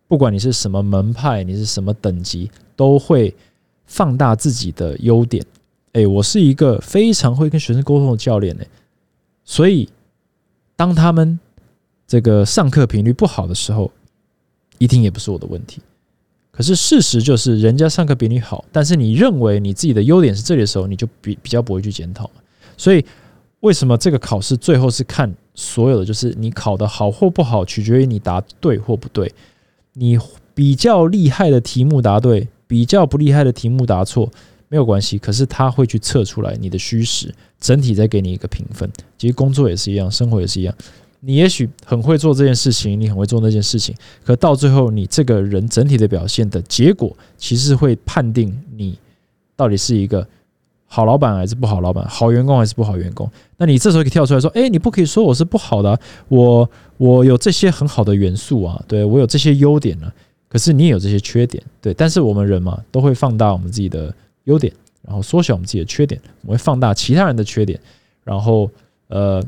[0.09, 3.35] 不管你是什么门派，你是什么等级，都会
[3.85, 5.45] 放大自己的优点。
[5.93, 8.65] 哎，我是一个非常会跟学生沟通的教练呢，
[9.45, 9.89] 所以
[10.77, 11.39] 当他们
[12.07, 13.91] 这个上课频率不好的时候，
[14.79, 15.81] 一定也不是我的问题。
[16.53, 22.31] 可是事实就是，人家上课比你好，但是你认为你自己的优点是这里的时候，你就比比较不会去检讨。
[22.77, 23.05] 所以
[23.61, 29.33] 为什么这个考试最后是看所有的，就是你考的好或不好，取决于你答对或不对。
[29.95, 30.19] 你
[30.55, 34.31] 比较厉害的题目答对，比较不厉害的题目答错。
[34.71, 38.89] 没有关系，可是他会去测出来你的虚实，整体再给你一个评分。
[39.19, 40.73] 其实工作也是一样，生活也是一样。
[41.19, 43.93] 你也许很会做这件事情，你很会做那件事情，
[44.25, 48.97] 可到最后你这个人整体的表现的结果，其实会判定你
[49.57, 50.25] 到底是一个
[50.87, 53.29] 好老板还是不好老板，好员工还是不好员工。
[53.57, 55.99] 那你这时候可以跳出来说：“哎，你不可以说我是不好的，
[56.29, 60.11] 我我有这些很好的元素啊，对我有这些优点呢。
[60.49, 61.93] 可是你也有这些缺点，对。
[61.93, 64.15] 但是我们人嘛，都会放大我们自己的。
[64.45, 64.73] 优点，
[65.03, 67.79] 然后缩小我们自己的缺点，我会放大其他人的缺点，
[68.25, 68.71] 然后
[69.09, 69.43] 呃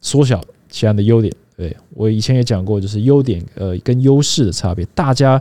[0.00, 1.32] 缩小其他人的优点。
[1.54, 4.84] 对我以前也讲过，就是优点呃跟优势的差别。
[4.94, 5.40] 大家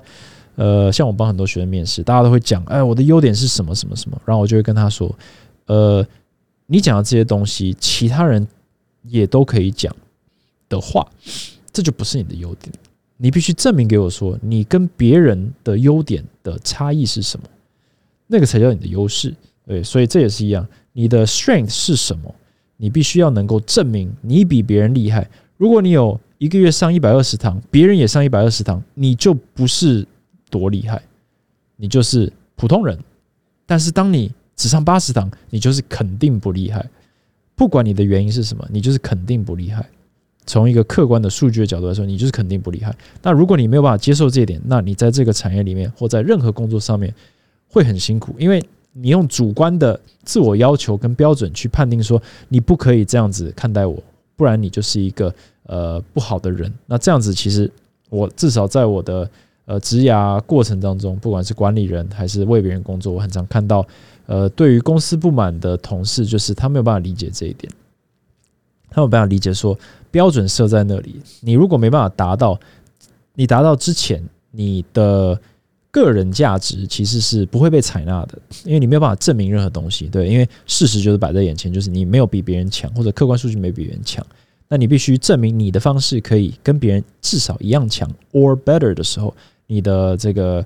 [0.55, 5.13] 呃像我帮很多学生面试，大家都会讲，哎，我的优点是什么什么什么，然后我就会跟他说，
[5.67, 6.05] 呃，
[6.67, 8.45] 你讲的这些东西，其他人
[9.03, 9.95] 也都可以讲
[10.67, 11.09] 的话，
[11.71, 12.71] 这就不是你的优点。
[13.17, 17.45] 你必须证明给我说，你跟别人的优点的差异是什么。
[18.31, 19.35] 那个才叫你的优势，
[19.67, 20.65] 对，所以这也是一样。
[20.93, 22.33] 你的 strength 是什么？
[22.77, 25.29] 你必须要能够证明你比别人厉害。
[25.57, 30.07] 如果你有一个月上一百二十堂，别人也上一百二十堂，你就不是
[30.49, 31.01] 多厉害，
[31.75, 32.97] 你就是普通人。
[33.65, 36.89] 但是当你只上八十堂，你就是肯定不厉害。
[37.53, 39.85] 不管你的原因是什么，你就是肯定不厉害。
[40.45, 42.95] 从一个客观的数据的角度来说，你就是肯定不厉害。
[43.21, 47.13] 那如果你没有办法接受这一点，那你在这个产业里面或在任何工作上面
[47.71, 48.63] 会很辛苦，因为
[48.93, 53.97] 你用主观的自我要求跟标准去判定说你不可以这样子看待我，
[54.35, 56.71] 不然你就是一个呃不好的人。
[56.85, 57.71] 那这样子其实
[58.09, 59.29] 我至少在我的
[59.65, 63.87] 呃职涯过程当中，不管是管理人还是为别人工作，我很常看到
[64.25, 67.71] 呃对于公司不满的同事，就是他没有办法理解这一点。
[68.89, 69.77] 他没有办法理解说
[70.11, 72.59] 标准设在那里，你如果没办法达到，
[73.35, 75.39] 你达到之前，你的
[75.91, 80.07] 个人价值其实是不会被采纳的，因为你没有办法证明任何东西。
[80.07, 84.25] 对，因为事实就是摆在眼前，就是你没有比别人强，或者客观数据没比别人强，
[84.67, 89.35] 那你必须证明你的方式可以跟别人至少一样强，or better 的时候，
[89.67, 90.65] 你的这个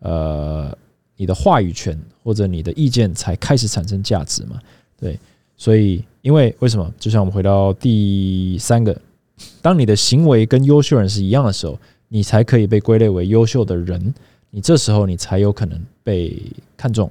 [0.00, 0.76] 呃，
[1.16, 4.60] 你的话语权或者你的意见才开始产生价值嘛？
[5.00, 5.18] 对。
[5.58, 6.92] 所以，因为为什么？
[6.98, 8.94] 就像我们回到第三个，
[9.62, 14.14] 当你的行为跟优秀人是一样的时候，你才可以被归类为优秀的人。
[14.56, 16.40] 你这时候你才有可能被
[16.78, 17.10] 看中，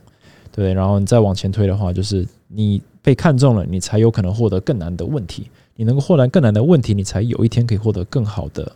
[0.52, 0.74] 对。
[0.74, 5.48] 然后你再往前推的话，就是你被看中了，你才有可能获得更难的问题。
[5.76, 8.76] 你能够获得更难的问题，你才有一天可以获得更好的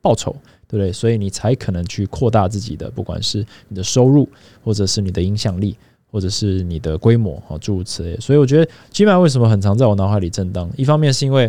[0.00, 0.32] 报酬，
[0.66, 0.92] 对不对？
[0.92, 4.28] 所以你才可能去扩大自己的，不管是你的收入，
[4.64, 5.76] 或者是你的影响力。
[6.12, 10.68] 或者是你的规模啊，诸如此类，所以我觉得 G M 为什么很常在我脑海里震荡？
[10.76, 11.48] 一方面是因为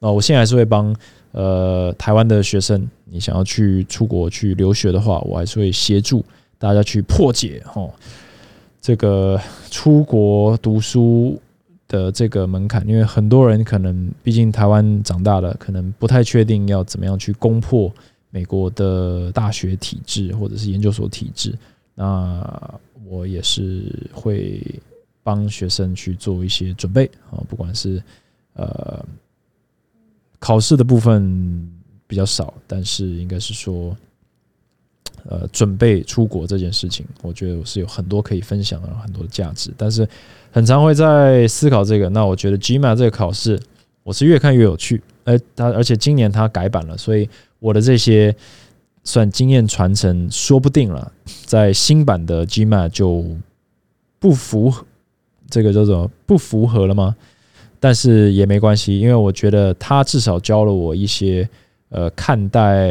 [0.00, 0.92] 啊，我现在还是会帮
[1.32, 6.24] 呃台湾的学生，你想要去出国去留学的话，我还是会协助
[6.58, 7.88] 大家去破解哈
[8.80, 11.40] 这个出国读书
[11.88, 17.92] 的这个门槛，因为很多人可能毕竟台湾长大了，可能不太确定要怎么样去攻破
[18.30, 21.56] 美国的大学体制或者是研究所体制，
[21.94, 22.78] 那。
[23.06, 24.62] 我也是会
[25.20, 28.00] 帮学生去做一些准备啊，不管是
[28.54, 29.04] 呃
[30.40, 31.70] 考试的部分
[32.08, 33.96] 比较少，但是应该是说
[35.28, 39.70] 呃准备出国这件事情，我觉得我是有很多可以分享的，很多的价值。
[39.76, 40.08] 但是
[40.50, 42.08] 很常会在思考这个。
[42.08, 43.60] 那我觉得 GMA 这个考试，
[44.02, 45.00] 我是越看越有趣。
[45.22, 47.28] 哎，它而且今年它改版了，所以
[47.60, 48.34] 我的这些。
[49.02, 51.10] 算经验传承，说不定了，
[51.46, 53.24] 在新版的 GMA 就
[54.18, 54.84] 不符合
[55.48, 57.16] 这个叫做不符合了吗？
[57.80, 61.48] 但是也没关系，因为我觉得他至少教了我一些
[61.88, 62.86] 呃看待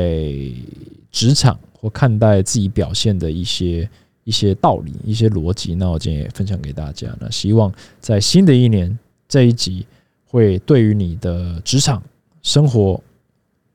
[1.12, 3.88] 职场或看待自己表现的一些
[4.24, 5.76] 一些道理、一些逻辑。
[5.76, 7.16] 那我今天也分享给大家。
[7.22, 9.86] 那希望在新的一年这一集
[10.26, 12.04] 会对于你的职场
[12.42, 13.00] 生活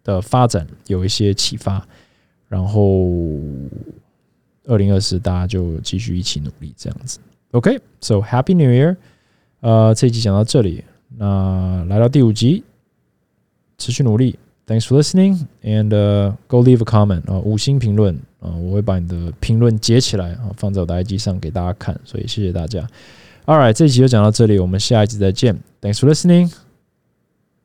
[0.03, 1.87] 的发展有一些启发。
[2.47, 3.11] 然后，
[4.67, 7.19] 二零二四大家就继续一起努力，这样子。
[7.51, 8.97] OK，So Happy New Year！
[9.61, 10.85] 呃，这一集讲到这里，
[11.17, 12.65] 那来到第五集，
[13.79, 14.39] 持续努力。
[14.67, 15.91] Thanks for listening and
[16.47, 21.99] go leave a comment 啊，五星评论啊，我会把你的评论截起来啊，放在我的 IG 上给大家看。
[22.05, 22.81] 所以谢谢大家。
[23.45, 25.59] All right，这一集就讲到这里，我们下一集再见。
[25.83, 26.51] Thanks for listening，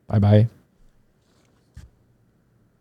[0.06, 0.59] 拜拜。